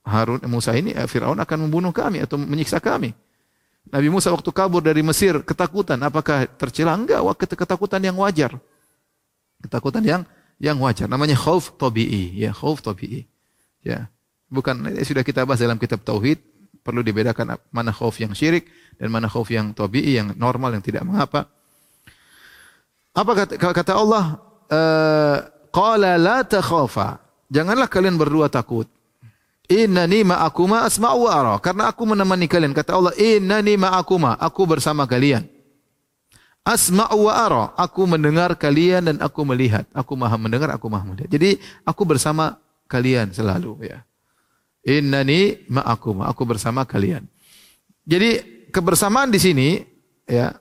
[0.00, 3.12] Harun Musa ini eh, Firaun akan membunuh kami atau menyiksa kami.
[3.92, 6.96] Nabi Musa waktu kabur dari Mesir ketakutan, apakah tercela?
[6.96, 8.56] Enggak, ketakutan yang wajar.
[9.60, 10.22] Ketakutan yang
[10.60, 11.08] yang wajar.
[11.08, 13.24] Namanya khauf tabi'i, ya, khauf tabi'i.
[13.80, 14.12] Ya.
[14.52, 16.36] Bukan eh, sudah kita bahas dalam kitab tauhid,
[16.84, 18.68] perlu dibedakan mana khauf yang syirik
[19.00, 21.48] dan mana khauf yang tabii yang normal yang tidak mengapa.
[23.16, 24.24] Apa kata, kata Allah?
[24.70, 25.38] Uh,
[25.70, 27.22] Qala la takhafa.
[27.50, 28.86] Janganlah kalian berdua takut.
[29.70, 31.54] Innani ma'akuma asma'u wa ara.
[31.62, 32.74] Karena aku menemani kalian.
[32.74, 34.38] Kata Allah, innani ma'akuma.
[34.38, 35.46] Aku bersama kalian.
[36.64, 37.64] Asma'u wa ara.
[37.76, 39.88] Aku mendengar kalian dan aku melihat.
[39.96, 41.30] Aku maha mendengar, aku maha melihat.
[41.32, 44.04] Jadi aku bersama kalian selalu ya.
[44.84, 47.28] Innani ma'akum, aku bersama kalian.
[48.08, 49.68] Jadi kebersamaan di sini
[50.24, 50.56] ya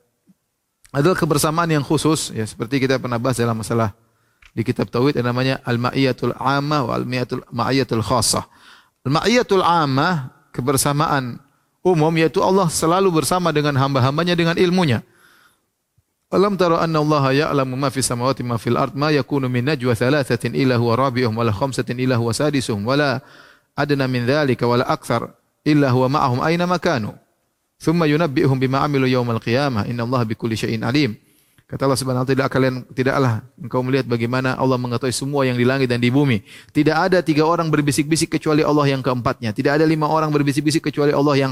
[0.92, 3.96] adalah kebersamaan yang khusus ya seperti kita pernah bahas dalam masalah
[4.52, 8.44] di kitab tauhid yang namanya al-ma'iyatul amma wa al-ma'iyatul ma'iyatul khassah.
[9.08, 11.40] Al-ma'iyatul amma kebersamaan
[11.86, 15.06] umum yaitu Allah selalu bersama dengan hamba-hambanya dengan ilmunya.
[16.30, 19.98] Alam tara anna Allah ya'lamu ma fi samawati ma fil ard ma yakunu min najwa
[19.98, 23.18] thalathatin illa huwa rabi'uhum wala khamsatin illa huwa sadisuhum wala
[23.74, 25.34] adna min dhalika wala akthar
[25.66, 27.18] illa huwa ma'ahum aina makanu.
[27.82, 29.90] Thumma yunabbi'uhum bima amilu yawmal qiyamah.
[29.90, 31.18] Inna Allah bikulli syai'in alim.
[31.66, 35.66] Kata Allah Subhanahu wa taala, kalian tidaklah engkau melihat bagaimana Allah mengetahui semua yang di
[35.66, 36.42] langit dan di bumi.
[36.74, 39.54] Tidak ada tiga orang berbisik-bisik kecuali Allah yang keempatnya.
[39.54, 41.52] Tidak ada lima orang berbisik-bisik kecuali Allah yang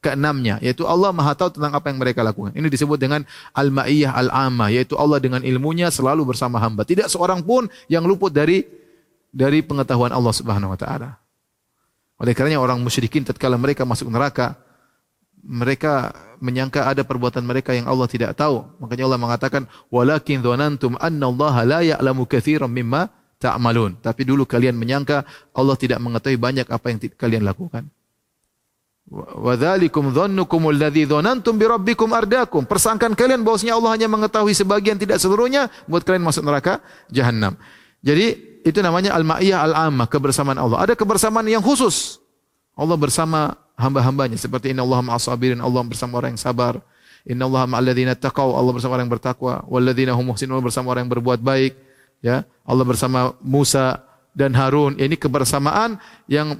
[0.00, 2.52] keenamnya, yaitu Allah Maha tahu tentang apa yang mereka lakukan.
[2.54, 3.24] Ini disebut dengan
[3.56, 6.84] al-ma'iyah al-ammah, yaitu Allah dengan ilmunya selalu bersama hamba.
[6.84, 8.66] Tidak seorang pun yang luput dari
[9.36, 11.20] dari pengetahuan Allah Subhanahu wa taala.
[12.16, 14.56] Oleh karenanya orang musyrikin tatkala mereka masuk neraka,
[15.44, 18.64] mereka menyangka ada perbuatan mereka yang Allah tidak tahu.
[18.80, 24.76] Makanya Allah mengatakan, "Walakin dzanantum anna Allah la ya'lamu katsiran mimma ta'malun." Tapi dulu kalian
[24.76, 27.88] menyangka Allah tidak mengetahui banyak apa yang kalian lakukan.
[29.06, 32.66] Wa dzalikum dhannukum alladzi dzanantum bi rabbikum ardakum.
[32.66, 37.54] Persangkaan kalian bahwasanya Allah hanya mengetahui sebagian tidak seluruhnya buat kalian masuk neraka jahanam.
[38.02, 40.82] Jadi itu namanya al-ma'iyah al-ammah, kebersamaan Allah.
[40.82, 42.18] Ada kebersamaan yang khusus.
[42.74, 46.82] Allah bersama hamba-hambanya seperti inna Allah ma'asabirin, Allah bersama orang yang sabar.
[47.22, 49.62] Inna Allah ma'alladzina taqaw, Allah bersama orang yang bertakwa.
[49.70, 51.78] Walladzina hum muhsinun, bersama orang yang berbuat baik.
[52.26, 54.02] Ya, Allah bersama Musa
[54.34, 54.98] dan Harun.
[54.98, 56.58] Ini kebersamaan yang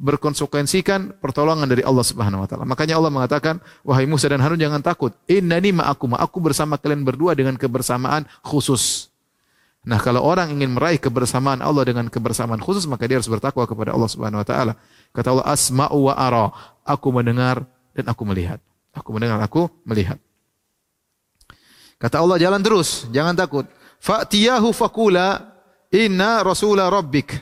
[0.00, 2.64] berkonsekuensikan pertolongan dari Allah Subhanahu wa taala.
[2.64, 5.12] Makanya Allah mengatakan, "Wahai Musa dan Harun jangan takut.
[5.28, 6.16] Innani ma'akum.
[6.16, 9.12] Aku bersama kalian berdua dengan kebersamaan khusus."
[9.86, 13.94] Nah, kalau orang ingin meraih kebersamaan Allah dengan kebersamaan khusus, maka dia harus bertakwa kepada
[13.94, 14.72] Allah Subhanahu wa taala.
[15.14, 16.50] Kata Allah, "Asma'u wa ara."
[16.82, 17.62] Aku mendengar
[17.94, 18.58] dan aku melihat.
[18.96, 20.18] Aku mendengar, aku melihat.
[21.96, 23.64] Kata Allah, jalan terus, jangan takut.
[24.00, 25.56] Fa'tiyahu fakula
[25.88, 27.40] inna rasula rabbik.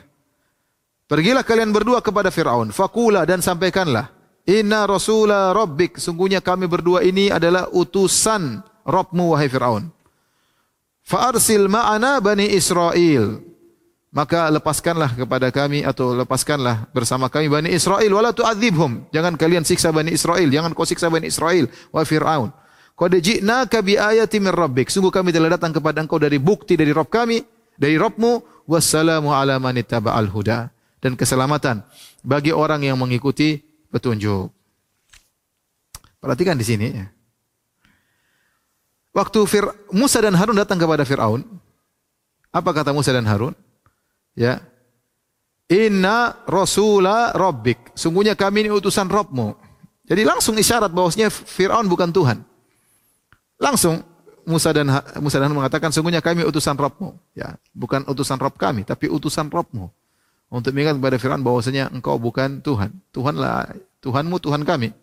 [1.05, 2.73] Pergilah kalian berdua kepada Fir'aun.
[2.73, 4.09] Fakula dan sampaikanlah.
[4.49, 6.01] Inna rasula rabbik.
[6.01, 9.89] Sungguhnya kami berdua ini adalah utusan Rabbmu wahai Fir'aun.
[11.05, 13.37] Fa'arsil ma'ana bani Israel.
[14.15, 18.07] Maka lepaskanlah kepada kami atau lepaskanlah bersama kami Bani Israel.
[18.15, 19.11] Wala tu'adzibhum.
[19.11, 20.47] Jangan kalian siksa Bani Israel.
[20.47, 21.67] Jangan kau siksa Bani Israel.
[21.91, 22.49] Wahai Fir'aun.
[22.95, 24.87] Qad ji'naka bi ayati min rabbik.
[24.87, 27.43] Sungguh kami telah datang kepada engkau dari bukti dari Rabb kami,
[27.75, 28.63] dari Rabbmu.
[28.71, 30.71] Wassalamu ala man ittaba'al huda.
[31.05, 31.85] Dan keselamatan
[32.25, 33.61] bagi orang yang mengikuti
[33.93, 34.49] petunjuk.
[36.17, 37.05] Perhatikan di sini ya.
[39.13, 41.45] Waktu Fir Musa dan Harun datang kepada Fir'aun,
[42.49, 43.53] apa kata Musa dan Harun?
[44.33, 44.65] Ya.
[45.69, 47.93] Inna rasula rabbik.
[47.93, 49.53] Sungguhnya kami ini utusan Rabbmu.
[50.09, 52.41] Jadi langsung isyarat bahwasanya Fir'aun bukan Tuhan.
[53.61, 54.01] Langsung
[54.49, 54.89] Musa dan
[55.21, 57.13] Musa dan mengatakan sungguhnya kami utusan Rabbmu.
[57.37, 60.04] Ya, bukan utusan Rabb kami, tapi utusan Rabbmu.
[60.55, 62.95] Untuk mengingat kepada Fir'aun bahwasanya engkau bukan Tuhan.
[63.11, 64.95] Tuhanlah Tuhanmu, Tuhan kami.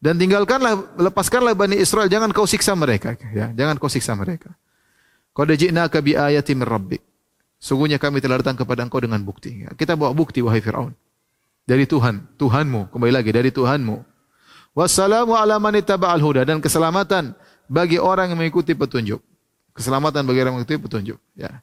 [0.00, 3.20] Dan tinggalkanlah, lepaskanlah Bani Israel, jangan kau siksa mereka.
[3.36, 4.56] Ya, jangan kau siksa mereka.
[5.36, 7.04] Qad ji'naka bi ayati min rabbik.
[7.60, 9.68] Sungguhnya kami telah datang kepada engkau dengan bukti.
[9.68, 10.96] Ya, kita bawa bukti wahai Fir'aun.
[11.66, 13.96] Dari Tuhan, Tuhanmu, kembali lagi dari Tuhanmu.
[14.72, 17.36] Wassalamu ala man ittaba'al huda dan keselamatan
[17.68, 19.18] bagi orang yang mengikuti petunjuk.
[19.76, 21.18] Keselamatan bagi orang yang mengikuti petunjuk.
[21.34, 21.60] Ya.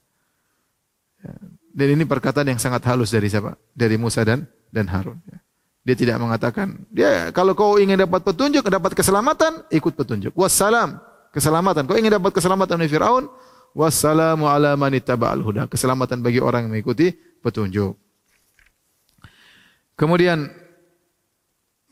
[1.23, 1.34] ya.
[1.74, 3.58] Dan ini perkataan yang sangat halus dari siapa?
[3.74, 5.18] Dari Musa dan dan Harun.
[5.26, 5.42] Ya.
[5.84, 10.32] Dia tidak mengatakan, dia kalau kau ingin dapat petunjuk, dapat keselamatan, ikut petunjuk.
[10.32, 11.02] Wassalam,
[11.36, 11.84] keselamatan.
[11.90, 13.28] Kau ingin dapat keselamatan dari Firaun,
[13.76, 14.94] wassalamu ala man
[15.44, 15.68] huda.
[15.68, 17.12] Keselamatan bagi orang yang mengikuti
[17.44, 18.00] petunjuk.
[20.00, 20.48] Kemudian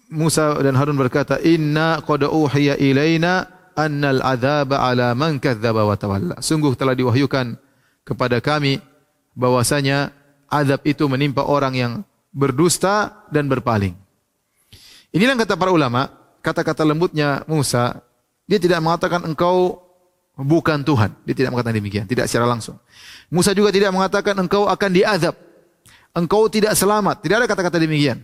[0.07, 6.35] Musa dan Harun berkata, "Inna qad uhiya ilaina annal adzaba ala man kadzdzaba wa tawalla.
[6.39, 7.55] Sungguh telah diwahyukan
[8.03, 8.79] kepada kami
[9.33, 10.11] bahwasanya
[10.51, 11.93] azab itu menimpa orang yang
[12.31, 13.95] berdusta dan berpaling.
[15.11, 16.07] Inilah kata para ulama,
[16.39, 17.99] kata-kata lembutnya Musa,
[18.47, 19.83] dia tidak mengatakan engkau
[20.35, 21.11] bukan Tuhan.
[21.27, 22.79] Dia tidak mengatakan demikian, tidak secara langsung.
[23.27, 25.35] Musa juga tidak mengatakan engkau akan diazab.
[26.11, 27.23] Engkau tidak selamat.
[27.23, 28.23] Tidak ada kata-kata demikian.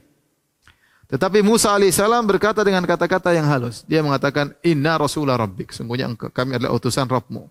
[1.07, 3.87] Tetapi Musa alaihissalam berkata dengan kata-kata yang halus.
[3.87, 5.71] Dia mengatakan, Inna Rasulullah Rabbik.
[5.71, 7.47] Sungguhnya kami adalah utusan Rabbmu.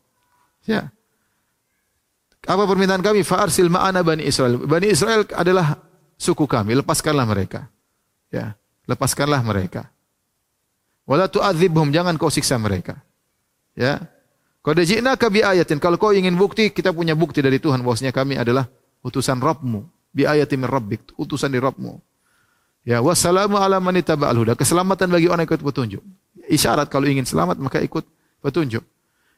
[0.68, 0.92] Ya.
[2.46, 3.26] Apa permintaan kami?
[3.26, 4.62] Fa'arsil ma'ana Bani Israel.
[4.62, 5.82] Bani Israel adalah
[6.14, 6.78] suku kami.
[6.78, 7.66] Lepaskanlah mereka.
[8.30, 8.54] Ya.
[8.86, 9.90] Lepaskanlah mereka.
[11.10, 11.90] Wala tu'adzibhum.
[11.90, 13.02] Jangan kau siksa mereka.
[13.74, 14.06] Ya.
[14.62, 15.82] Kau dajina bi ayatin.
[15.82, 18.70] Kalau kau ingin bukti, kita punya bukti dari Tuhan bahwasanya kami adalah
[19.02, 19.82] utusan Rabbmu.
[20.14, 21.18] Bi ayatin min Rabbik.
[21.18, 21.98] Utusan di Rabbmu.
[22.86, 24.54] Ya, wassalamu ala man ittaba'al huda.
[24.54, 26.02] Keselamatan bagi orang yang ikut petunjuk.
[26.46, 28.06] Isyarat kalau ingin selamat maka ikut
[28.38, 28.86] petunjuk.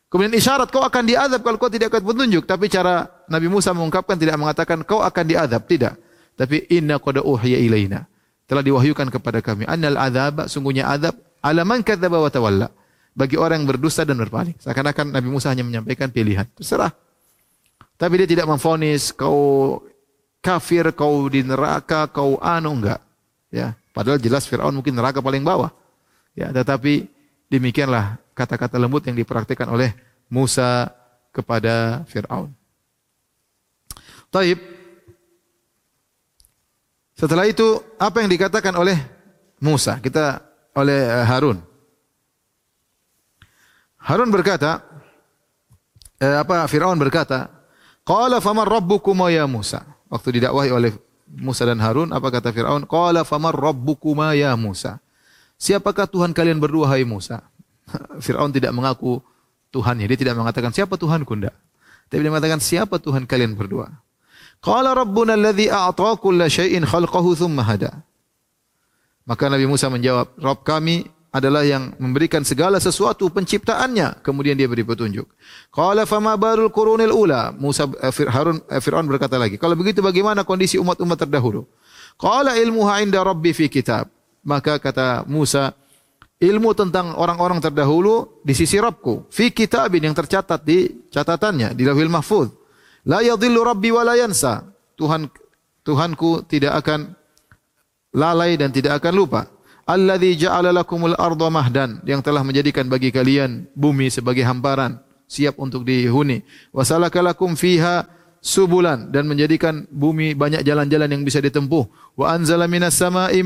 [0.08, 2.48] Kemudian isyarat kau akan diadab kalau kau tidak ikut petunjuk.
[2.48, 5.68] Tapi cara Nabi Musa mengungkapkan tidak mengatakan kau akan diadab.
[5.68, 5.94] Tidak.
[6.32, 8.08] Tapi inna qad uhiya ilaina.
[8.48, 9.68] Telah diwahyukan kepada kami.
[9.68, 11.12] Annal adzab sungguhnya adab
[11.44, 12.68] ala man kadzdzaba wa tawalla.
[13.12, 14.56] Bagi orang yang berdusta dan berpaling.
[14.56, 16.48] Seakan-akan Nabi Musa hanya menyampaikan pilihan.
[16.56, 16.94] Terserah.
[17.98, 19.82] Tapi dia tidak memfonis kau
[20.38, 23.02] kafir, kau di neraka, kau anu enggak.
[23.50, 25.74] Ya, padahal jelas Firaun mungkin neraka paling bawah.
[26.38, 27.10] Ya, tetapi
[27.50, 29.90] demikianlah kata-kata lembut yang dipraktikkan oleh
[30.30, 30.94] Musa
[31.34, 32.54] kepada Firaun.
[34.30, 34.62] Taib.
[37.18, 38.94] Setelah itu apa yang dikatakan oleh
[39.58, 39.98] Musa?
[39.98, 40.38] Kita
[40.78, 41.58] oleh eh, Harun.
[43.98, 44.86] Harun berkata,
[46.22, 47.50] eh, apa Firaun berkata,
[48.06, 50.92] "Qala faman rabbukuma ya Musa?" Waktu didakwahi oleh
[51.28, 52.88] Musa dan Harun, apa kata Fir'aun?
[52.88, 54.96] Qala famar rabbukuma ya Musa.
[55.60, 57.44] Siapakah Tuhan kalian berdua hai Musa?
[58.24, 59.20] Fir'aun tidak mengaku
[59.72, 60.08] Tuhannya.
[60.08, 61.56] Dia tidak mengatakan siapa Tuhanku enggak.
[62.08, 63.92] Tapi dia mengatakan siapa Tuhan kalian berdua?
[64.64, 68.02] Qala rabbuna alladhi a'ta kulla syai'in khalqahu thumma hada.
[69.28, 74.80] Maka Nabi Musa menjawab, Rabb kami adalah yang memberikan segala sesuatu penciptaannya kemudian dia beri
[74.80, 75.28] petunjuk.
[75.68, 77.52] Qala fama barul qurunil ula?
[77.52, 81.68] Musa eh, Harun eh, Firaun berkata lagi, kalau begitu bagaimana kondisi umat-umat terdahulu?
[82.16, 84.08] Qala ilmuha inda rabbi fi kitab.
[84.40, 85.76] Maka kata Musa,
[86.38, 92.10] ilmu tentang orang-orang terdahulu di sisi Rabbku, fi kitabin yang tercatat di catatannya di Lauhil
[92.10, 92.50] Mahfuz.
[93.06, 94.66] La yadhillu rabbi wa la yansa.
[94.98, 95.30] Tuhan
[95.86, 97.16] Tuhanku tidak akan
[98.12, 99.48] lalai dan tidak akan lupa.
[99.88, 101.16] Alladzi ja'ala lakumul
[101.48, 102.04] mahdan.
[102.04, 106.44] Yang telah menjadikan bagi kalian bumi sebagai hamparan siap untuk dihuni.
[106.76, 108.04] Wasalakalakum fiha
[108.44, 109.08] subulan.
[109.08, 111.88] Dan menjadikan bumi banyak jalan-jalan yang bisa ditempuh.
[112.20, 113.40] Wa anzala minas sama'i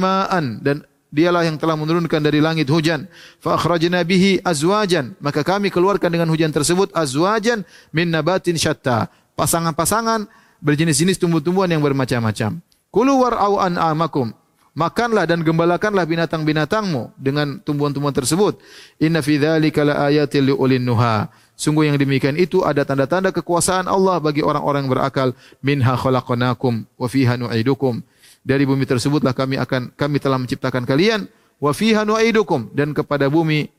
[0.66, 3.04] dan dialah yang telah menurunkan dari langit hujan
[3.36, 10.24] fa akhrajna bihi azwajan maka kami keluarkan dengan hujan tersebut azwajan min nabatin syatta pasangan-pasangan
[10.62, 12.62] berjenis-jenis tumbuh-tumbuhan yang bermacam-macam.
[12.94, 14.30] Kulu war'au an'amakum.
[14.72, 18.56] Makanlah dan gembalakanlah binatang-binatangmu dengan tumbuhan-tumbuhan tersebut.
[18.96, 21.28] Inna fi dzalika laayatil liulin nuha.
[21.52, 25.36] Sungguh yang demikian itu ada tanda-tanda kekuasaan Allah bagi orang-orang berakal.
[25.60, 28.00] Minha khalaqnakum wa fiha nu'idukum.
[28.42, 31.30] Dari bumi tersebutlah kami akan kami telah menciptakan kalian.
[31.62, 32.74] Wa fiha nu'idukum.
[32.74, 33.70] Dan kepada bumi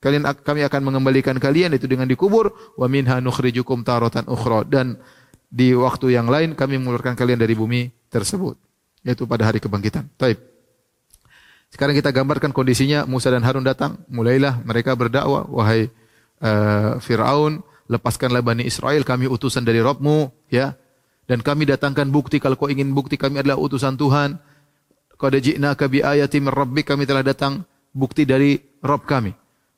[0.00, 2.52] kalian kami akan mengembalikan kalian itu dengan dikubur.
[2.76, 4.68] Wa minha nukhrijukum taratan ukhra.
[4.68, 5.00] Dan
[5.48, 8.60] di waktu yang lain kami mengeluarkan kalian dari bumi tersebut.
[9.02, 10.06] Yaitu pada hari kebangkitan.
[10.20, 10.50] Taib.
[11.70, 13.06] Sekarang kita gambarkan kondisinya.
[13.06, 15.86] Musa dan Harun datang, mulailah mereka berdakwah, wahai
[16.42, 20.74] uh, Firaun, lepaskanlah Bani Israel, kami utusan dari Rabbmu, ya.
[21.30, 24.34] Dan kami datangkan bukti kalau kau ingin bukti kami adalah utusan Tuhan.
[25.14, 27.62] Qad ji'naka bi ayatin min rabbik, kami telah datang
[27.94, 29.30] bukti dari Rabb kami.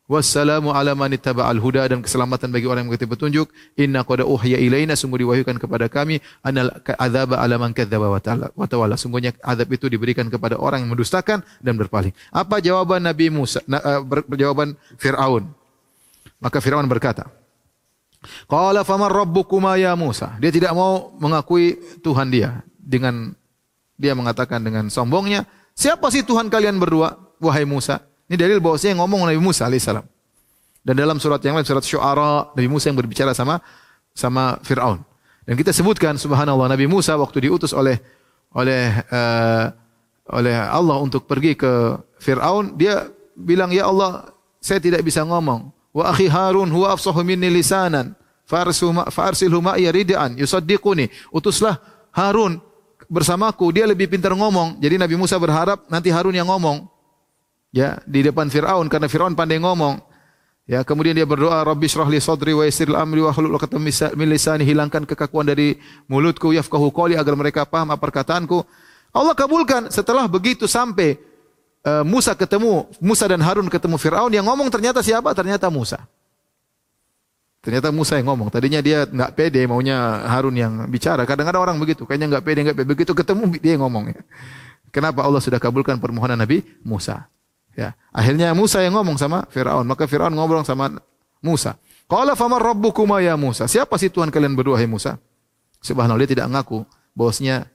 [0.08, 3.52] Wassalamu ala man ittaba'al huda dan keselamatan bagi orang yang mengikuti petunjuk.
[3.76, 8.08] Inna qad uhya ilaina sungguh diwahyukan kepada kami anal adzaba ala man kadzdzaba
[8.56, 8.96] wa tawalla.
[8.96, 12.16] Sungguhnya azab itu diberikan kepada orang yang mendustakan dan berpaling.
[12.32, 13.60] Apa jawaban Nabi Musa?
[13.68, 14.00] Na, uh,
[14.32, 15.52] jawaban Firaun.
[16.40, 17.28] Maka Firaun berkata,
[18.46, 20.38] Qala faman rabbukuma ya Musa?
[20.38, 23.34] Dia tidak mau mengakui Tuhan dia dengan
[23.98, 28.02] dia mengatakan dengan sombongnya, siapa sih Tuhan kalian berdua wahai Musa?
[28.26, 30.06] Ini dalil bahwasanya yang ngomong Nabi Musa alaihissalam.
[30.82, 33.62] Dan dalam surat yang lain surat Syu'ara Nabi Musa yang berbicara sama
[34.10, 34.98] sama Firaun.
[35.46, 37.98] Dan kita sebutkan subhanallah Nabi Musa waktu diutus oleh
[38.54, 39.70] oleh uh,
[40.30, 44.30] oleh Allah untuk pergi ke Firaun, dia bilang ya Allah,
[44.62, 45.74] saya tidak bisa ngomong.
[45.92, 48.16] Wa akhi Harun huwa afsahu minni lisanan.
[48.48, 51.08] Farsilhu ma'iya rid'an yusaddiquni.
[51.32, 51.78] Utuslah
[52.12, 52.60] Harun
[53.08, 54.80] bersamaku, dia lebih pintar ngomong.
[54.80, 56.88] Jadi Nabi Musa berharap nanti Harun yang ngomong
[57.72, 60.00] ya di depan Firaun karena Firaun pandai ngomong.
[60.62, 63.82] Ya, kemudian dia berdoa, Rabbi shrah li sadri wa yassir amri wa hlul 'uqdatam
[64.14, 65.74] min lisani, hilangkan kekakuan dari
[66.06, 68.62] mulutku yafqahu qawli agar mereka paham apa perkataanku.
[69.10, 69.90] Allah kabulkan.
[69.90, 71.18] Setelah begitu sampai
[72.06, 75.34] Musa ketemu Musa dan Harun ketemu Firaun yang ngomong ternyata siapa?
[75.34, 76.06] Ternyata Musa.
[77.62, 78.50] Ternyata Musa yang ngomong.
[78.50, 81.22] Tadinya dia nggak pede maunya Harun yang bicara.
[81.22, 82.88] Kadang-kadang orang begitu, kayaknya nggak pede, nggak pede.
[82.90, 84.14] Begitu ketemu dia yang ngomong.
[84.90, 87.30] Kenapa Allah sudah kabulkan permohonan Nabi Musa?
[87.78, 90.90] Ya, akhirnya Musa yang ngomong sama Firaun, maka Firaun ngobrol sama
[91.38, 91.78] Musa.
[92.10, 93.64] Qala famar rabbukuma ya Musa?
[93.70, 95.16] Siapa sih Tuhan kalian berdua hai Musa?
[95.80, 96.84] Subhanallah dia tidak ngaku
[97.16, 97.66] bahwasanya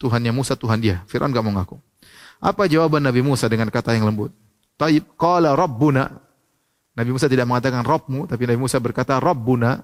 [0.00, 1.04] Tuhannya Musa Tuhan dia.
[1.06, 1.76] Firaun enggak mau ngaku.
[2.40, 4.32] Apa jawaban Nabi Musa dengan kata yang lembut?
[4.80, 6.08] Taib qala rabbuna.
[6.96, 9.78] Nabi Musa tidak mengatakan Rabbmu, tapi Nabi Musa berkata Rabbuna.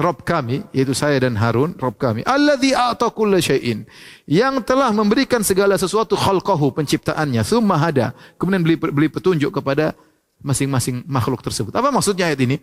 [0.00, 2.24] Rob kami, yaitu saya dan Harun, Rob kami.
[2.24, 3.84] Alladhi a'ta syai'in.
[4.24, 7.44] Yang telah memberikan segala sesuatu khalqahu, penciptaannya.
[7.44, 8.16] Summa hada.
[8.40, 9.92] Kemudian beli, beli petunjuk kepada
[10.40, 11.76] masing-masing makhluk tersebut.
[11.76, 12.56] Apa maksudnya ayat ini?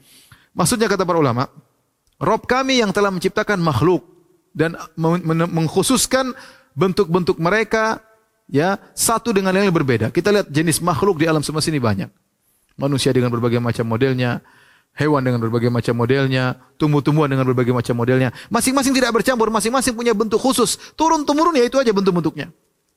[0.57, 1.45] Maksudnya kata para ulama,
[2.17, 4.01] Rob kami yang telah menciptakan makhluk
[4.57, 4.73] dan
[5.53, 6.33] mengkhususkan
[6.73, 8.01] bentuk-bentuk mereka
[8.47, 10.10] ya satu dengan yang berbeda.
[10.10, 12.10] Kita lihat jenis makhluk di alam semesta ini banyak.
[12.79, 14.41] Manusia dengan berbagai macam modelnya,
[14.97, 18.33] hewan dengan berbagai macam modelnya, tumbuh-tumbuhan dengan berbagai macam modelnya.
[18.49, 20.77] Masing-masing tidak bercampur, masing-masing punya bentuk khusus.
[20.97, 22.49] Turun-temurun ya itu aja bentuk-bentuknya.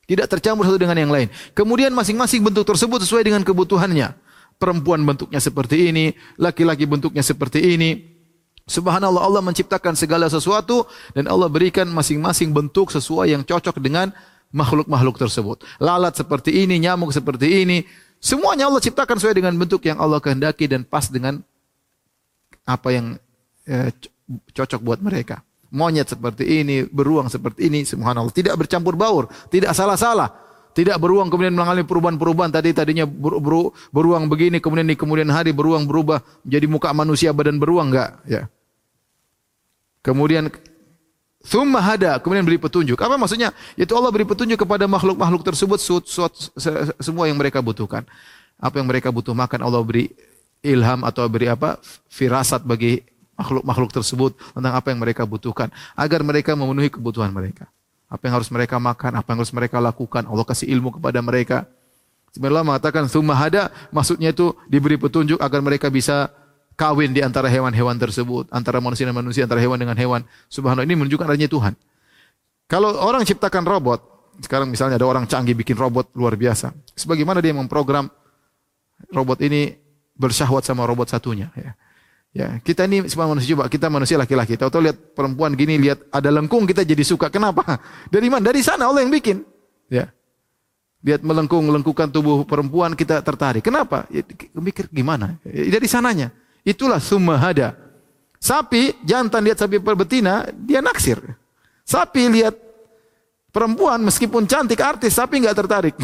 [0.08, 1.30] Tidak tercampur satu dengan yang lain.
[1.54, 4.16] Kemudian masing-masing bentuk tersebut sesuai dengan kebutuhannya.
[4.60, 8.20] Perempuan bentuknya seperti ini, laki-laki bentuknya seperti ini.
[8.68, 10.84] Subhanallah Allah menciptakan segala sesuatu
[11.16, 14.12] dan Allah berikan masing-masing bentuk sesuai yang cocok dengan
[14.50, 15.62] makhluk-makhluk tersebut.
[15.78, 17.86] Lalat seperti ini, nyamuk seperti ini.
[18.20, 21.40] Semuanya Allah ciptakan sesuai dengan bentuk yang Allah kehendaki dan pas dengan
[22.68, 23.06] apa yang
[23.64, 23.88] eh,
[24.52, 25.40] cocok buat mereka.
[25.70, 28.34] Monyet seperti ini, beruang seperti ini, subhanallah.
[28.34, 30.50] Tidak bercampur baur, tidak salah-salah.
[30.70, 35.50] Tidak beruang kemudian mengalami perubahan-perubahan tadi tadinya ber, ber, beruang begini kemudian di kemudian hari
[35.50, 38.46] beruang berubah menjadi muka manusia badan beruang enggak ya.
[40.00, 40.46] Kemudian
[41.40, 43.00] Thumma hada, kemudian beri petunjuk.
[43.00, 43.57] Apa maksudnya?
[43.72, 45.81] Yaitu Allah beri petunjuk kepada makhluk-makhluk tersebut
[47.00, 48.05] semua yang mereka butuhkan.
[48.61, 50.12] Apa yang mereka butuh makan Allah beri
[50.61, 51.81] ilham atau beri apa
[52.12, 53.00] firasat bagi
[53.40, 57.72] makhluk-makhluk tersebut tentang apa yang mereka butuhkan agar mereka memenuhi kebutuhan mereka.
[58.12, 60.28] Apa yang harus mereka makan, apa yang harus mereka lakukan.
[60.28, 61.64] Allah kasih ilmu kepada mereka.
[62.36, 66.28] Sebenarnya mengatakan summa hada maksudnya itu diberi petunjuk agar mereka bisa
[66.81, 70.24] kawin di antara hewan-hewan tersebut, antara manusia dan manusia, antara hewan dengan hewan.
[70.49, 71.76] Subhanallah ini menunjukkan adanya Tuhan.
[72.64, 74.01] Kalau orang ciptakan robot,
[74.41, 76.72] sekarang misalnya ada orang canggih bikin robot luar biasa.
[76.97, 78.09] Sebagaimana dia memprogram
[79.12, 79.76] robot ini
[80.16, 81.53] bersyahwat sama robot satunya.
[81.53, 81.76] Ya.
[82.31, 84.55] Ya, kita ini semua manusia coba, kita manusia laki-laki.
[84.55, 87.26] Tahu-tahu lihat perempuan gini, lihat ada lengkung kita jadi suka.
[87.26, 87.66] Kenapa?
[88.14, 88.49] Dari mana?
[88.49, 89.43] Dari sana Allah yang bikin.
[89.91, 90.14] Ya.
[91.03, 93.66] Lihat melengkung, lengkukan tubuh perempuan kita tertarik.
[93.66, 94.07] Kenapa?
[94.14, 94.22] Ya,
[94.55, 95.43] mikir gimana?
[95.43, 96.31] Ya, dari sananya.
[96.64, 97.76] Itulah summa hada.
[98.40, 101.20] Sapi jantan lihat sapi betina, dia naksir.
[101.84, 102.56] Sapi lihat
[103.52, 105.96] perempuan meskipun cantik artis, sapi nggak tertarik.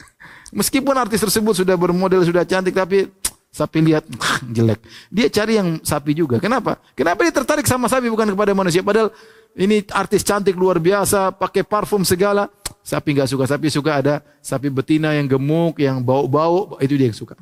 [0.58, 3.10] meskipun artis tersebut sudah bermodel, sudah cantik, tapi
[3.50, 4.06] sapi lihat
[4.54, 4.78] jelek.
[5.10, 6.38] Dia cari yang sapi juga.
[6.38, 6.78] Kenapa?
[6.94, 8.86] Kenapa dia tertarik sama sapi bukan kepada manusia?
[8.86, 9.10] Padahal
[9.58, 12.46] ini artis cantik luar biasa, pakai parfum segala.
[12.86, 13.44] Sapi nggak suka.
[13.50, 17.34] Sapi suka ada sapi betina yang gemuk, yang bau-bau, itu dia yang suka.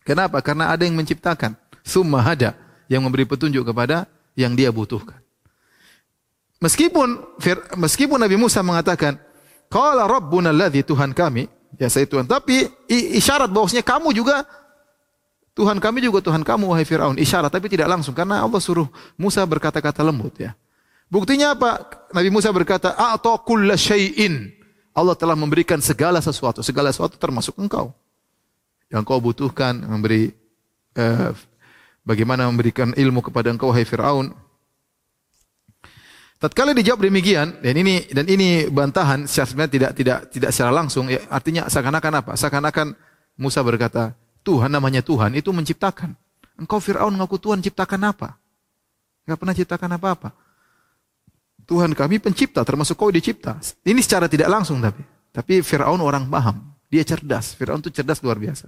[0.00, 0.40] Kenapa?
[0.40, 1.54] Karena ada yang menciptakan.
[1.84, 2.54] Summa ada
[2.90, 5.18] yang memberi petunjuk kepada yang dia butuhkan.
[6.60, 7.40] Meskipun
[7.80, 9.16] meskipun Nabi Musa mengatakan,
[9.72, 11.48] "Qala rabbuna alladhi Tuhan kami,"
[11.80, 14.44] ya saya Tuhan, tapi isyarat bahwasanya kamu juga
[15.56, 17.16] Tuhan kami juga Tuhan kamu wahai Firaun.
[17.16, 18.86] Isyarat tapi tidak langsung karena Allah suruh
[19.18, 20.54] Musa berkata-kata lembut ya.
[21.10, 21.90] Buktinya apa?
[22.14, 24.54] Nabi Musa berkata, "A'ta kulla syai'in."
[24.94, 27.90] Allah telah memberikan segala sesuatu, segala sesuatu termasuk engkau.
[28.90, 30.34] Yang kau butuhkan memberi
[30.98, 31.34] uh,
[32.04, 34.32] bagaimana memberikan ilmu kepada engkau hai Firaun.
[36.40, 41.20] Tatkala dijawab demikian dan ini dan ini bantahan sebenarnya tidak tidak tidak secara langsung ya,
[41.28, 42.32] artinya seakan-akan apa?
[42.32, 42.96] Seakan-akan
[43.36, 46.16] Musa berkata, Tuhan namanya Tuhan itu menciptakan.
[46.56, 48.40] Engkau Firaun ngaku Tuhan ciptakan apa?
[49.28, 50.30] Enggak pernah ciptakan apa-apa.
[51.68, 53.60] Tuhan kami pencipta termasuk kau dicipta.
[53.84, 56.72] Ini secara tidak langsung tapi tapi Firaun orang paham.
[56.90, 57.54] Dia cerdas.
[57.54, 58.66] Firaun itu cerdas luar biasa.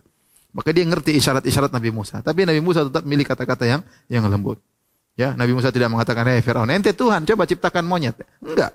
[0.53, 2.20] Maka dia ngerti isyarat-isyarat Nabi Musa.
[2.20, 3.80] Tapi Nabi Musa tetap milih kata-kata yang
[4.12, 4.61] yang lembut.
[5.16, 8.72] Ya, Nabi Musa tidak mengatakan, "Hei Firaun, ente Tuhan, coba ciptakan monyet." Enggak.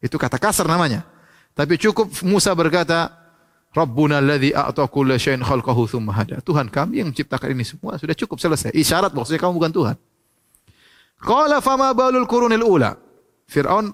[0.00, 1.04] Itu kata kasar namanya.
[1.52, 3.12] Tapi cukup Musa berkata,
[3.72, 8.16] "Rabbuna alladhi a'ta kulla syai'in khalqahu tsumma hada." Tuhan kami yang menciptakan ini semua sudah
[8.16, 8.72] cukup selesai.
[8.72, 9.96] Isyarat maksudnya kamu bukan Tuhan.
[11.20, 12.96] Qala fama balul qurunil ula.
[13.44, 13.92] Firaun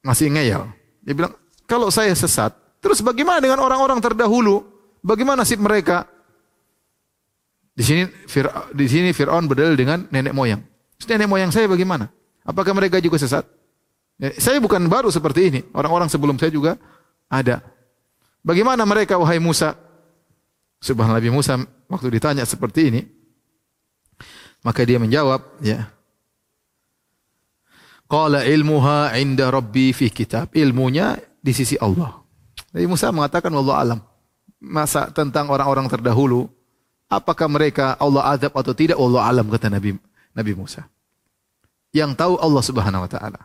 [0.00, 0.64] masih ngeyel.
[1.04, 1.36] Dia bilang,
[1.68, 4.64] "Kalau saya sesat, terus bagaimana dengan orang-orang terdahulu?
[5.04, 6.08] Bagaimana nasib mereka?"
[7.80, 8.04] Di sini
[8.76, 10.60] di sini Firaun berdalil dengan nenek moyang.
[11.08, 12.12] nenek moyang saya bagaimana?
[12.44, 13.48] Apakah mereka juga sesat?
[14.20, 15.60] Ya, saya bukan baru seperti ini.
[15.72, 16.76] Orang-orang sebelum saya juga
[17.24, 17.64] ada.
[18.44, 19.80] Bagaimana mereka wahai Musa?
[20.84, 21.56] Subhanallah Musa
[21.88, 23.00] waktu ditanya seperti ini,
[24.60, 25.88] maka dia menjawab, ya.
[28.04, 30.52] Qala ilmuha inda rabbi fi kitab.
[30.52, 32.20] Ilmunya di sisi Allah.
[32.76, 34.00] Nabi Musa mengatakan Allah alam.
[34.60, 36.59] Masa tentang orang-orang terdahulu
[37.10, 38.94] Apakah mereka Allah azab atau tidak?
[38.94, 39.98] Allah alam kata Nabi
[40.30, 40.86] Nabi Musa.
[41.90, 43.40] Yang tahu Allah Subhanahu wa taala.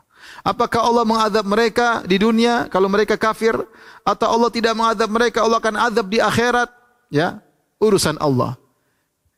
[0.45, 3.57] Apakah Allah mengadab mereka di dunia kalau mereka kafir
[4.05, 6.70] atau Allah tidak mengadab mereka Allah akan azab di akhirat?
[7.09, 7.41] Ya,
[7.82, 8.53] urusan Allah.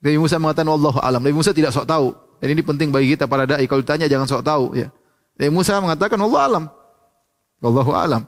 [0.04, 1.22] Nabi Musa mengatakan Allah alam.
[1.24, 2.12] Nabi Musa tidak sok tahu.
[2.44, 4.92] Dan ini penting bagi kita para dai kalau ditanya jangan sok tahu ya.
[5.40, 6.64] Nabi Musa mengatakan Allah alam.
[7.64, 8.24] Wallahu alam.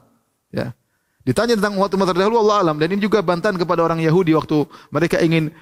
[0.48, 0.72] Ya.
[1.20, 4.64] Ditanya tentang umat umat terdahulu Allah alam dan ini juga bantahan kepada orang Yahudi waktu
[4.88, 5.52] mereka ingin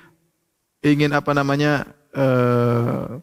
[0.83, 3.19] ingin apa namanya uh,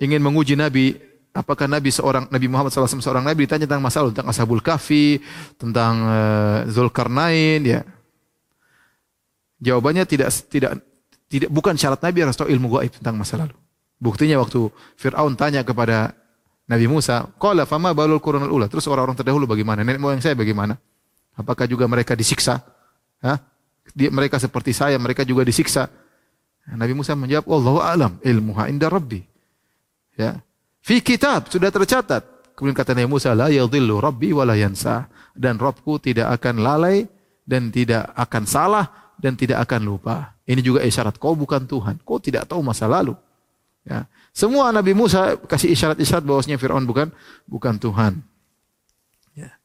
[0.00, 0.96] ingin menguji Nabi
[1.36, 3.44] apakah Nabi seorang Nabi Muhammad SAW seorang Nabi?
[3.46, 5.20] Ditanya tentang masalah tentang Ashabul Kahfi
[5.60, 7.80] tentang uh, Zulkarnain ya.
[9.58, 10.78] Jawabannya tidak tidak
[11.28, 13.54] tidak bukan syarat Nabi harus tahu ilmu gaib tentang masa lalu.
[13.98, 16.14] Buktinya waktu Fir'aun tanya kepada
[16.70, 19.82] Nabi Musa qala fama balul qurunul ula terus orang-orang terdahulu bagaimana?
[19.82, 20.78] Nenek moyang saya bagaimana?
[21.34, 22.62] Apakah juga mereka disiksa?
[23.18, 23.38] Hah?
[23.98, 25.90] Mereka seperti saya mereka juga disiksa
[26.68, 29.24] Nabi Musa menjawab, Allah alam ilmuha inda Rabbi.
[30.20, 30.42] Ya.
[30.84, 32.52] Fi kitab sudah tercatat.
[32.52, 35.08] Kemudian kata Nabi Musa, la yadhillu Rabbi wa la yansa.
[35.32, 37.06] Dan Rabbku tidak akan lalai
[37.46, 40.36] dan tidak akan salah dan tidak akan lupa.
[40.44, 42.02] Ini juga isyarat kau bukan Tuhan.
[42.04, 43.16] Kau tidak tahu masa lalu.
[43.88, 44.04] Ya.
[44.36, 47.08] Semua Nabi Musa kasih isyarat-isyarat bahwasanya Fir'aun bukan
[47.48, 48.20] bukan Tuhan.
[49.32, 49.56] Ya.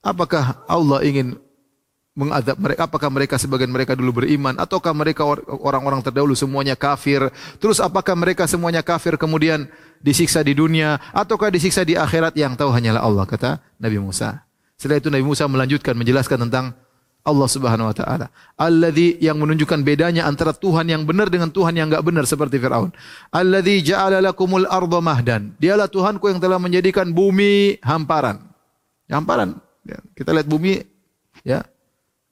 [0.00, 1.36] Apakah Allah ingin
[2.14, 7.26] mengadab mereka apakah mereka sebagian mereka dulu beriman ataukah mereka orang-orang terdahulu semuanya kafir?
[7.58, 9.66] Terus apakah mereka semuanya kafir kemudian
[9.98, 12.38] disiksa di dunia ataukah disiksa di akhirat?
[12.38, 13.50] Yang tahu hanyalah Allah kata
[13.82, 14.46] Nabi Musa.
[14.78, 16.78] Setelah itu Nabi Musa melanjutkan menjelaskan tentang
[17.26, 18.26] Allah Subhanahu wa taala.
[18.54, 22.94] Alladzi yang menunjukkan bedanya antara Tuhan yang benar dengan Tuhan yang enggak benar seperti Firaun.
[23.34, 25.56] Alladzi ja'ala lakumul arda mahdan.
[25.58, 28.44] Dialah Tuhanku yang telah menjadikan bumi hamparan.
[29.08, 29.56] Hamparan.
[29.88, 30.84] Ya, kita lihat bumi
[31.42, 31.64] ya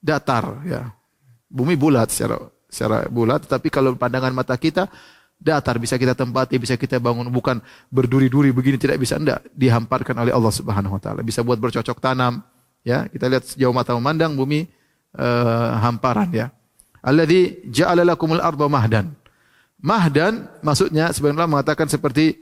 [0.03, 0.91] datar ya.
[1.47, 4.91] Bumi bulat secara secara bulat tetapi kalau pandangan mata kita
[5.39, 10.35] datar bisa kita tempati, bisa kita bangun bukan berduri-duri begini tidak bisa enggak dihamparkan oleh
[10.35, 11.23] Allah Subhanahu wa taala.
[11.23, 12.43] Bisa buat bercocok tanam
[12.83, 13.07] ya.
[13.07, 14.67] Kita lihat sejauh mata memandang bumi
[15.19, 16.47] uh, hamparan ya.
[17.03, 19.11] Alladzi ja'ala lakumul arda mahdan.
[19.83, 22.39] Mahdan maksudnya sebenarnya mengatakan seperti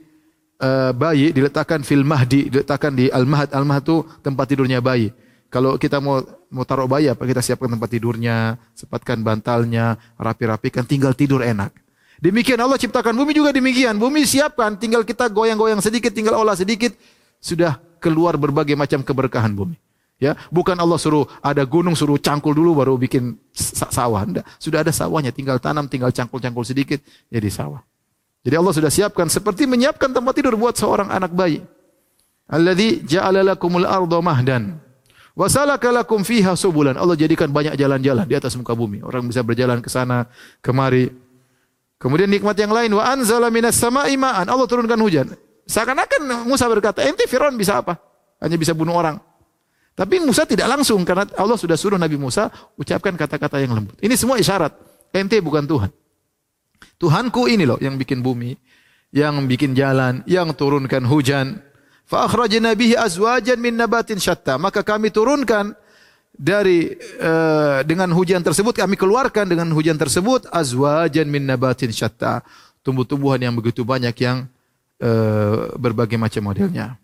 [0.62, 3.50] uh, bayi diletakkan fil mahdi, diletakkan di al-mahd.
[3.50, 5.10] Al-mahd itu tempat tidurnya bayi.
[5.52, 11.12] Kalau kita mau mau taruh bayi apa kita siapkan tempat tidurnya, sepatkan bantalnya, rapi-rapikan, tinggal
[11.12, 11.76] tidur enak.
[12.24, 14.00] Demikian Allah ciptakan bumi juga demikian.
[14.00, 16.96] Bumi siapkan, tinggal kita goyang-goyang sedikit, tinggal olah sedikit,
[17.36, 19.76] sudah keluar berbagai macam keberkahan bumi.
[20.16, 23.36] Ya, bukan Allah suruh ada gunung suruh cangkul dulu baru bikin
[23.92, 24.24] sawah.
[24.24, 24.48] Enggak.
[24.56, 27.84] Sudah ada sawahnya, tinggal tanam, tinggal cangkul-cangkul sedikit jadi sawah.
[28.40, 31.60] Jadi Allah sudah siapkan seperti menyiapkan tempat tidur buat seorang anak bayi.
[32.48, 34.80] Alladzi ja'ala lakumul arda mahdan
[35.32, 36.96] wa salaka lakum fiha subulan.
[36.96, 39.00] Allah jadikan banyak jalan-jalan di atas muka bumi.
[39.04, 40.28] Orang bisa berjalan ke sana,
[40.64, 41.12] kemari.
[41.96, 44.48] Kemudian nikmat yang lain wa anzala minas sama'i ma'an.
[44.50, 45.30] Allah turunkan hujan.
[45.66, 47.96] Seakan-akan Musa berkata, "Ente Firaun bisa apa?
[48.42, 49.22] Hanya bisa bunuh orang."
[49.92, 52.48] Tapi Musa tidak langsung karena Allah sudah suruh Nabi Musa
[52.80, 53.94] ucapkan kata-kata yang lembut.
[54.00, 54.72] Ini semua isyarat.
[55.12, 55.90] Ente bukan Tuhan.
[56.96, 58.56] Tuhanku ini loh yang bikin bumi,
[59.12, 61.60] yang bikin jalan, yang turunkan hujan.
[62.12, 64.60] Fa akhrajna bihi azwajan min nabatin syatta.
[64.60, 65.72] Maka kami turunkan
[66.36, 72.44] dari uh, dengan hujan tersebut kami keluarkan dengan hujan tersebut azwajan min nabatin syatta.
[72.84, 74.44] Tumbuh-tumbuhan yang begitu banyak yang
[75.00, 77.00] uh, berbagai macam modelnya.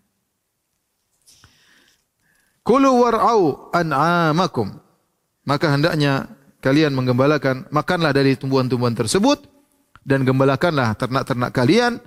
[2.61, 4.77] Kulu war'au an'amakum.
[5.41, 6.29] Maka hendaknya
[6.61, 9.41] kalian menggembalakan, makanlah dari tumbuhan-tumbuhan tersebut
[10.05, 11.97] dan gembalakanlah ternak-ternak kalian.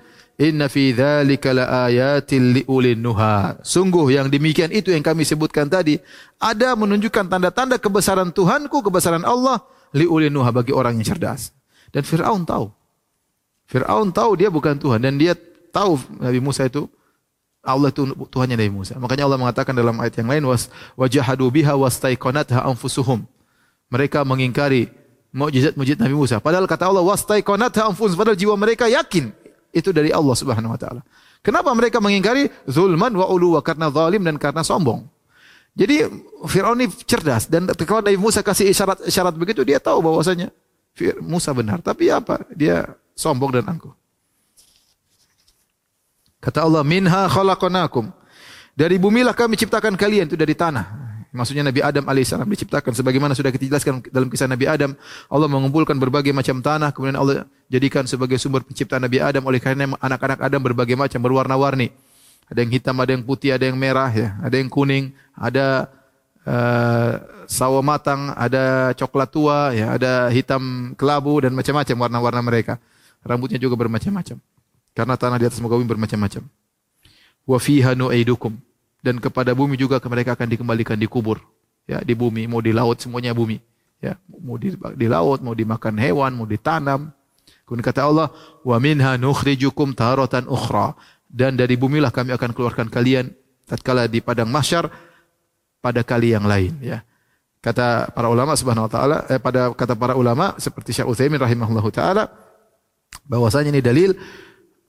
[0.42, 3.62] Inna fi dzalika laayatil liulin nuha.
[3.62, 6.02] Sungguh yang demikian itu yang kami sebutkan tadi
[6.42, 9.62] ada menunjukkan tanda-tanda kebesaran Tuhanku, kebesaran Allah
[9.94, 11.54] liulin nuha bagi orang yang cerdas.
[11.94, 12.74] Dan Firaun tahu.
[13.70, 15.38] Firaun tahu dia bukan Tuhan dan dia
[15.70, 16.90] tahu Nabi Musa itu
[17.62, 18.98] Allah itu Tuhannya Nabi Musa.
[18.98, 20.66] Makanya Allah mengatakan dalam ayat yang lain was
[20.98, 23.22] wajahadu biha wastaiqanatha anfusuhum.
[23.94, 24.90] Mereka mengingkari
[25.30, 26.42] mukjizat-mukjizat Nabi Musa.
[26.42, 28.18] Padahal kata Allah wastaiqanatha anfusuhum.
[28.18, 29.30] Padahal jiwa mereka yakin
[29.72, 31.02] itu dari Allah Subhanahu wa taala.
[31.42, 35.08] Kenapa mereka mengingkari zulman wa uluwa karena zalim dan karena sombong.
[35.72, 36.04] Jadi
[36.44, 40.52] Firaun ini cerdas dan kalau Nabi Musa kasih isyarat-isyarat begitu dia tahu bahwasanya
[41.24, 41.80] Musa benar.
[41.80, 42.44] Tapi apa?
[42.52, 42.84] Dia
[43.16, 43.96] sombong dan angkuh.
[46.42, 48.10] Kata Allah, minha khalaqnakum.
[48.74, 51.01] Dari bumilah kami ciptakan kalian itu dari tanah.
[51.32, 54.92] Maksudnya Nabi Adam alaihissalam diciptakan sebagaimana sudah kita jelaskan dalam kisah Nabi Adam.
[55.32, 59.40] Allah mengumpulkan berbagai macam tanah, kemudian Allah jadikan sebagai sumber penciptaan Nabi Adam.
[59.48, 61.88] Oleh karena anak-anak Adam berbagai macam berwarna-warni.
[62.52, 65.88] Ada yang hitam, ada yang putih, ada yang merah, ya, ada yang kuning, ada
[66.44, 67.16] uh,
[67.48, 72.76] sawo matang, ada coklat tua, ya, ada hitam kelabu dan macam-macam warna-warna mereka.
[73.24, 74.36] Rambutnya juga bermacam-macam.
[74.92, 76.44] Karena tanah di atas muka bumi bermacam-macam.
[77.48, 78.52] Wa fiha nu'idukum.
[79.02, 81.42] Dan kepada bumi juga mereka akan dikembalikan di kubur.
[81.90, 83.58] Ya, di bumi, mau di laut semuanya bumi.
[83.98, 87.10] Ya, mau di, di laut, mau dimakan hewan, mau ditanam.
[87.66, 88.30] Kemudian kata Allah,
[88.62, 90.94] wa minha nukhrijukum taratan ukhra.
[91.26, 93.34] Dan dari bumilah kami akan keluarkan kalian
[93.66, 94.86] tatkala di padang mahsyar
[95.82, 97.02] pada kali yang lain, ya.
[97.62, 101.90] Kata para ulama subhanahu wa taala, eh, pada kata para ulama seperti Syekh Utsaimin rahimahullahu
[101.94, 102.26] taala
[103.26, 104.10] bahwasanya ini dalil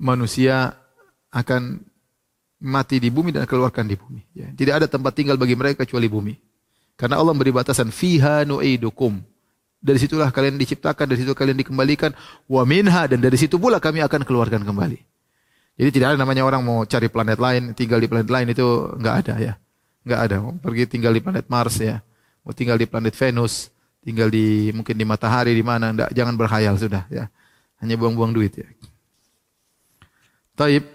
[0.01, 0.73] manusia
[1.29, 1.85] akan
[2.63, 4.23] mati di bumi dan keluarkan di bumi.
[4.31, 4.47] Ya.
[4.55, 6.33] Tidak ada tempat tinggal bagi mereka kecuali bumi.
[6.95, 9.19] Karena Allah beri batasan fiha nu'idukum.
[9.83, 12.15] Dari situlah kalian diciptakan, dari situ kalian dikembalikan.
[12.47, 14.95] Wa minha dan dari situ pula kami akan keluarkan kembali.
[15.75, 19.15] Jadi tidak ada namanya orang mau cari planet lain, tinggal di planet lain itu enggak
[19.27, 19.53] ada ya.
[20.07, 20.35] Enggak ada.
[20.39, 21.99] Mau pergi tinggal di planet Mars ya.
[22.47, 23.73] Mau tinggal di planet Venus,
[24.05, 27.27] tinggal di mungkin di matahari di mana, enggak jangan berhayal sudah ya.
[27.83, 28.69] Hanya buang-buang duit ya.
[30.53, 30.85] Taib,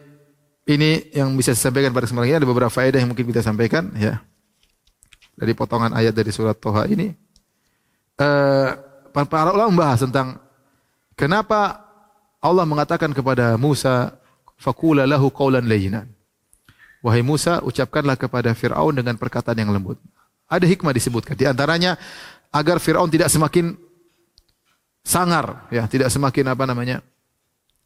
[0.69, 3.89] ini yang bisa saya sampaikan pada kesempatan ini ada beberapa faedah yang mungkin kita sampaikan
[3.97, 4.21] ya.
[5.33, 7.15] Dari potongan ayat dari surat Toha ini.
[8.19, 8.77] Uh,
[9.15, 10.37] para ulama membahas tentang
[11.17, 11.89] kenapa
[12.43, 14.13] Allah mengatakan kepada Musa
[14.61, 16.11] fakula lahu qawlan layyinan.
[17.01, 19.97] Wahai Musa, ucapkanlah kepada Firaun dengan perkataan yang lembut.
[20.51, 21.95] Ada hikmah disebutkan di antaranya
[22.51, 23.79] agar Firaun tidak semakin
[25.07, 26.99] sangar ya, tidak semakin apa namanya?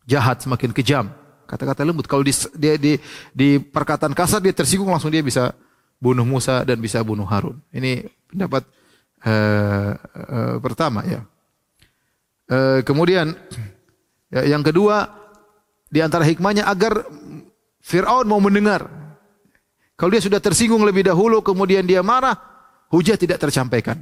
[0.03, 1.15] jahat, semakin kejam
[1.53, 2.09] kata-kata lembut.
[2.09, 2.97] Kalau di, dia di,
[3.37, 5.53] di perkataan kasar dia tersinggung langsung dia bisa
[6.01, 7.61] bunuh Musa dan bisa bunuh Harun.
[7.69, 8.65] Ini pendapat
[9.29, 11.21] uh, uh, pertama ya.
[12.49, 13.37] Uh, kemudian
[14.33, 15.13] ya, yang kedua
[15.93, 17.05] di antara hikmahnya agar
[17.85, 18.89] Fir'aun mau mendengar.
[19.95, 22.35] Kalau dia sudah tersinggung lebih dahulu kemudian dia marah,
[22.91, 24.01] hujah tidak tersampaikan.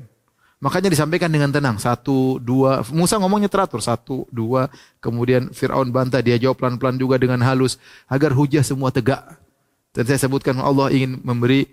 [0.60, 1.80] Makanya disampaikan dengan tenang.
[1.80, 2.84] Satu, dua.
[2.92, 3.80] Musa ngomongnya teratur.
[3.80, 4.68] Satu, dua.
[5.00, 6.20] Kemudian Fir'aun bantah.
[6.20, 7.80] Dia jawab pelan-pelan juga dengan halus.
[8.04, 9.24] Agar hujah semua tegak.
[9.96, 11.64] Dan saya sebutkan Allah ingin memberi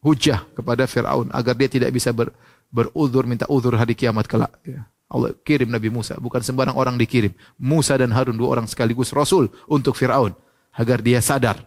[0.00, 1.28] hujah kepada Fir'aun.
[1.36, 2.32] Agar dia tidak bisa ber,
[2.72, 4.56] beruzur, minta uzur hari kiamat kelak.
[4.64, 4.88] Ya.
[5.12, 6.16] Allah kirim Nabi Musa.
[6.16, 7.36] Bukan sembarang orang dikirim.
[7.60, 10.32] Musa dan Harun dua orang sekaligus Rasul untuk Fir'aun.
[10.72, 11.60] Agar dia sadar.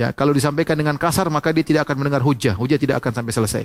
[0.00, 2.56] Ya, kalau disampaikan dengan kasar maka dia tidak akan mendengar hujah.
[2.56, 3.64] Hujah tidak akan sampai selesai.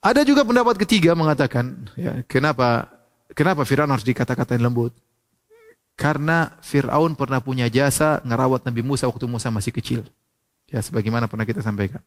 [0.00, 2.88] Ada juga pendapat ketiga mengatakan, ya, kenapa
[3.36, 4.96] kenapa Firaun harus dikata-katain lembut?
[5.92, 10.00] Karena Firaun pernah punya jasa ngerawat Nabi Musa waktu Musa masih kecil.
[10.72, 12.00] Ya, sebagaimana pernah kita sampaikan.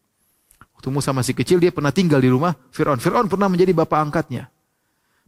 [0.73, 2.97] Waktu Musa masih kecil dia pernah tinggal di rumah Firaun.
[2.97, 4.49] Firaun pernah menjadi bapak angkatnya.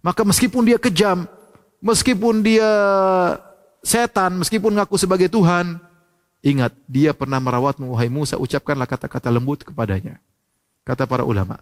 [0.01, 1.29] Maka meskipun dia kejam,
[1.85, 2.65] meskipun dia
[3.85, 5.77] setan, meskipun ngaku sebagai Tuhan,
[6.41, 10.17] ingat dia pernah merawatmu wahai Musa, ucapkanlah kata-kata lembut kepadanya.
[10.81, 11.61] Kata para ulama,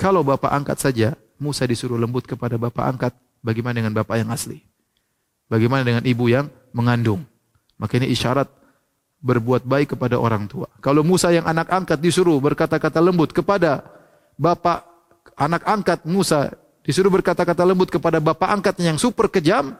[0.00, 3.12] kalau bapak angkat saja, Musa disuruh lembut kepada bapak angkat,
[3.44, 4.64] bagaimana dengan bapak yang asli?
[5.52, 7.28] Bagaimana dengan ibu yang mengandung?
[7.76, 8.48] Maka ini isyarat
[9.20, 10.72] berbuat baik kepada orang tua.
[10.80, 13.84] Kalau Musa yang anak angkat disuruh berkata-kata lembut kepada
[14.40, 14.88] bapak
[15.36, 19.76] anak angkat Musa disuruh berkata-kata lembut kepada bapak angkatnya yang super kejam,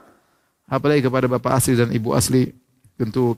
[0.68, 2.53] apalagi kepada bapak asli dan ibu asli,
[3.01, 3.33] tentu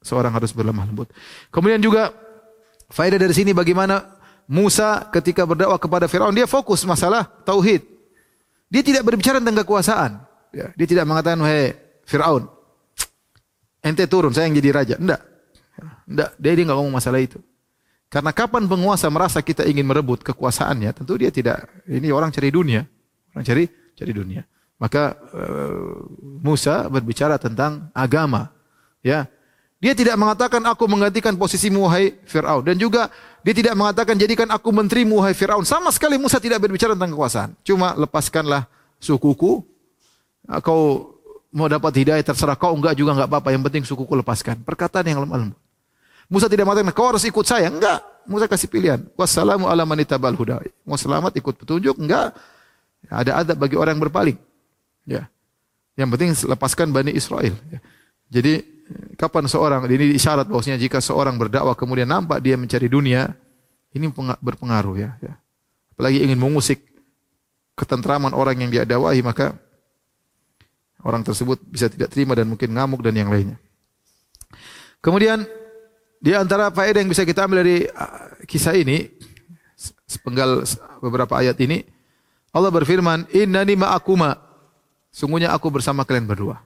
[0.00, 1.12] seorang harus berlemah lembut.
[1.52, 2.16] Kemudian juga
[2.88, 7.80] faedah dari sini bagaimana Musa ketika berdakwah kepada Firaun dia fokus masalah tauhid.
[8.68, 10.20] Dia tidak berbicara tentang kekuasaan.
[10.54, 11.74] Ya, dia tidak mengatakan wahai
[12.04, 12.46] Firaun,
[13.82, 14.94] ente turun saya yang jadi raja.
[15.00, 15.22] Enggak.
[16.06, 17.40] Enggak, dia dia enggak ngomong masalah itu.
[18.12, 22.86] Karena kapan penguasa merasa kita ingin merebut kekuasaannya, tentu dia tidak ini orang cari dunia.
[23.34, 23.66] Orang cari
[23.98, 24.46] cari dunia.
[24.78, 28.54] Maka uh, Musa berbicara tentang agama.
[29.02, 29.26] Ya,
[29.84, 33.12] dia tidak mengatakan aku menggantikan posisimu wahai Firaun dan juga
[33.44, 35.68] dia tidak mengatakan jadikan aku menteri wahai Firaun.
[35.68, 37.52] Sama sekali Musa tidak berbicara tentang kekuasaan.
[37.60, 38.64] Cuma lepaskanlah
[38.96, 39.60] sukuku.
[40.64, 40.80] Kau
[41.52, 43.52] mau dapat hidayah terserah kau enggak juga enggak apa-apa.
[43.52, 44.64] Yang penting sukuku lepaskan.
[44.64, 45.60] Perkataan yang lemah lembut.
[46.32, 47.68] Musa tidak mengatakan kau harus ikut saya.
[47.68, 48.00] Enggak.
[48.24, 49.04] Musa kasih pilihan.
[49.20, 50.64] Wassalamu ala manitabal huda.
[50.88, 52.00] Mau selamat ikut petunjuk?
[52.00, 52.32] Enggak.
[53.12, 54.40] Ada adab bagi orang yang berpaling.
[55.04, 55.28] Ya.
[55.92, 57.52] Yang penting lepaskan Bani Israel.
[57.68, 57.84] Ya.
[58.32, 58.73] Jadi
[59.16, 63.32] kapan seorang ini isyarat bahwasanya jika seorang berdakwah kemudian nampak dia mencari dunia,
[63.94, 64.10] ini
[64.42, 65.10] berpengaruh ya.
[65.22, 65.34] ya.
[65.94, 66.82] Apalagi ingin mengusik
[67.74, 69.54] ketentraman orang yang dia dakwahi maka
[71.02, 73.58] orang tersebut bisa tidak terima dan mungkin ngamuk dan yang lainnya.
[75.02, 75.44] Kemudian
[76.22, 79.12] di antara faedah yang bisa kita ambil dari uh, kisah ini
[80.08, 80.64] sepenggal
[81.04, 81.84] beberapa ayat ini
[82.54, 84.38] Allah berfirman, "Innani ma'akuma."
[85.10, 86.62] Sungguhnya aku bersama kalian berdua.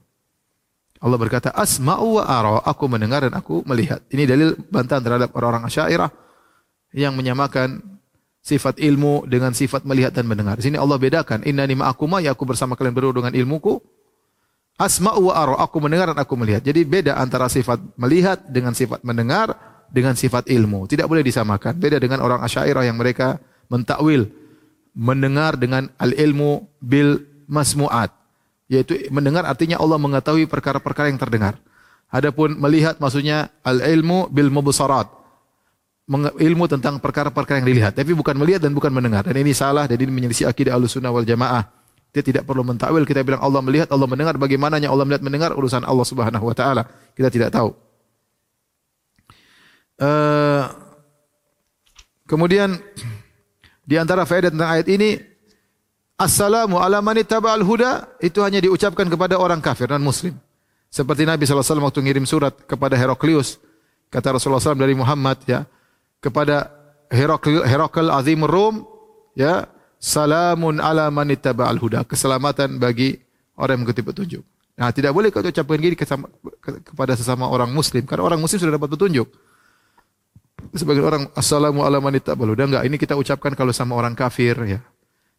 [0.99, 4.03] Allah berkata, Asma'u wa ara, aku mendengar dan aku melihat.
[4.11, 6.11] Ini dalil bantahan terhadap orang-orang Asy'ariyah
[6.95, 7.79] yang menyamakan
[8.43, 10.59] sifat ilmu dengan sifat melihat dan mendengar.
[10.59, 13.79] Di sini Allah bedakan, innani ma'akuma, ya aku bersama kalian berdua dengan ilmuku.
[14.79, 16.67] Asma'u wa ara, aku mendengar dan aku melihat.
[16.67, 19.55] Jadi beda antara sifat melihat dengan sifat mendengar
[19.91, 20.91] dengan sifat ilmu.
[20.91, 21.79] Tidak boleh disamakan.
[21.79, 23.39] Beda dengan orang Asy'ariyah yang mereka
[23.71, 24.27] mentakwil
[24.99, 28.18] mendengar dengan al-ilmu bil masmu'at
[28.69, 31.57] yaitu mendengar artinya Allah mengetahui perkara-perkara yang terdengar.
[32.09, 35.09] Adapun melihat maksudnya al-ilmu bil mubsarat.
[36.41, 39.29] Ilmu tentang perkara-perkara yang dilihat, tapi bukan melihat dan bukan mendengar.
[39.29, 41.69] Dan ini salah dan ini menyelisih akidah Ahlussunnah wal Jamaah.
[42.09, 45.85] Kita tidak perlu mentakwil, kita bilang Allah melihat, Allah mendengar, bagaimananya Allah melihat mendengar urusan
[45.85, 46.89] Allah Subhanahu wa taala.
[47.13, 47.77] Kita tidak tahu.
[50.01, 50.65] Uh,
[52.25, 52.81] kemudian
[53.85, 55.21] di antara faedah tentang ayat ini
[56.19, 60.35] Assalamu ala man ittaba'al huda itu hanya diucapkan kepada orang kafir dan muslim.
[60.91, 63.63] Seperti Nabi SAW waktu ngirim surat kepada Heraklius.
[64.11, 65.63] Kata Rasulullah SAW dari Muhammad ya.
[66.19, 66.75] Kepada
[67.07, 68.83] Herakl, Herakl Azim Rum
[69.39, 69.71] ya.
[70.03, 72.03] Salamun ala man ittaba'al huda.
[72.03, 73.15] Keselamatan bagi
[73.55, 74.43] orang yang mengikuti petunjuk.
[74.75, 78.03] Nah, tidak boleh kau ucapkan gini kepada sesama orang muslim.
[78.03, 79.31] Karena orang muslim sudah dapat petunjuk.
[80.75, 82.65] Sebagian orang assalamu ala man ittaba'al huda.
[82.67, 84.83] Enggak, ini kita ucapkan kalau sama orang kafir ya.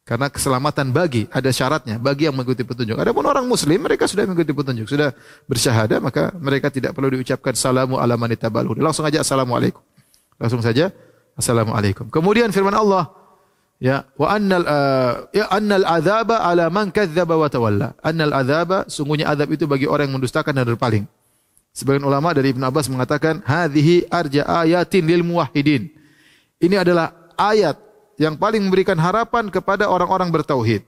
[0.09, 2.97] Karena keselamatan bagi ada syaratnya bagi yang mengikuti petunjuk.
[2.97, 5.13] Adapun orang muslim mereka sudah mengikuti petunjuk, sudah
[5.45, 8.33] bersyahada maka mereka tidak perlu diucapkan salamu ala man
[8.81, 9.85] Langsung aja assalamualaikum.
[10.41, 10.89] Langsung saja
[11.37, 12.09] assalamualaikum.
[12.09, 13.13] Kemudian firman Allah
[13.77, 17.93] ya wa annal uh, ya annal adzaba ala man kadzdzaba wa tawalla.
[18.01, 21.05] Annal adzaba sungguhnya azab itu bagi orang yang mendustakan dan berpaling.
[21.69, 25.85] Sebagian ulama dari Ibn Abbas mengatakan hadhihi arja ayatin lil muwahhidin.
[26.57, 27.88] Ini adalah ayat
[28.19, 30.83] yang paling memberikan harapan kepada orang-orang bertauhid.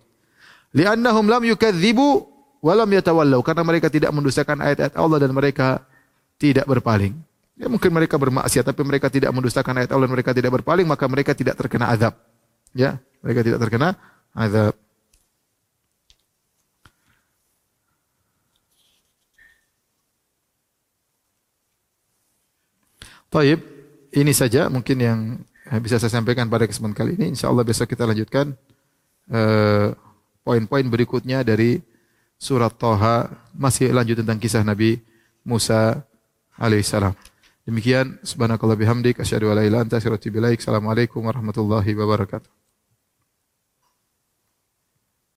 [0.76, 2.28] Li'annahum lam yukadzibu
[2.60, 5.82] wa lam yatawallau karena mereka tidak mendustakan ayat-ayat Allah dan mereka
[6.36, 7.16] tidak berpaling.
[7.56, 11.08] Ya mungkin mereka bermaksiat tapi mereka tidak mendustakan ayat Allah dan mereka tidak berpaling maka
[11.08, 12.20] mereka tidak terkena azab.
[12.76, 13.96] Ya, mereka tidak terkena
[14.36, 14.76] azab.
[23.32, 23.64] Taib,
[24.12, 25.20] ini saja mungkin yang
[25.80, 27.32] bisa saya sampaikan pada kesempatan kali ini.
[27.32, 28.51] Insya Allah besok kita lanjutkan
[29.32, 29.95] uh,
[30.43, 31.80] poin-poin berikutnya dari
[32.36, 34.99] surat Toha masih lanjut tentang kisah Nabi
[35.47, 36.03] Musa
[36.59, 37.15] alaihissalam.
[37.63, 39.88] Demikian subhanakallah bihamdik asyhadu an la ilaha.
[39.88, 42.61] Assalamualaikum warahmatullahi wabarakatuh.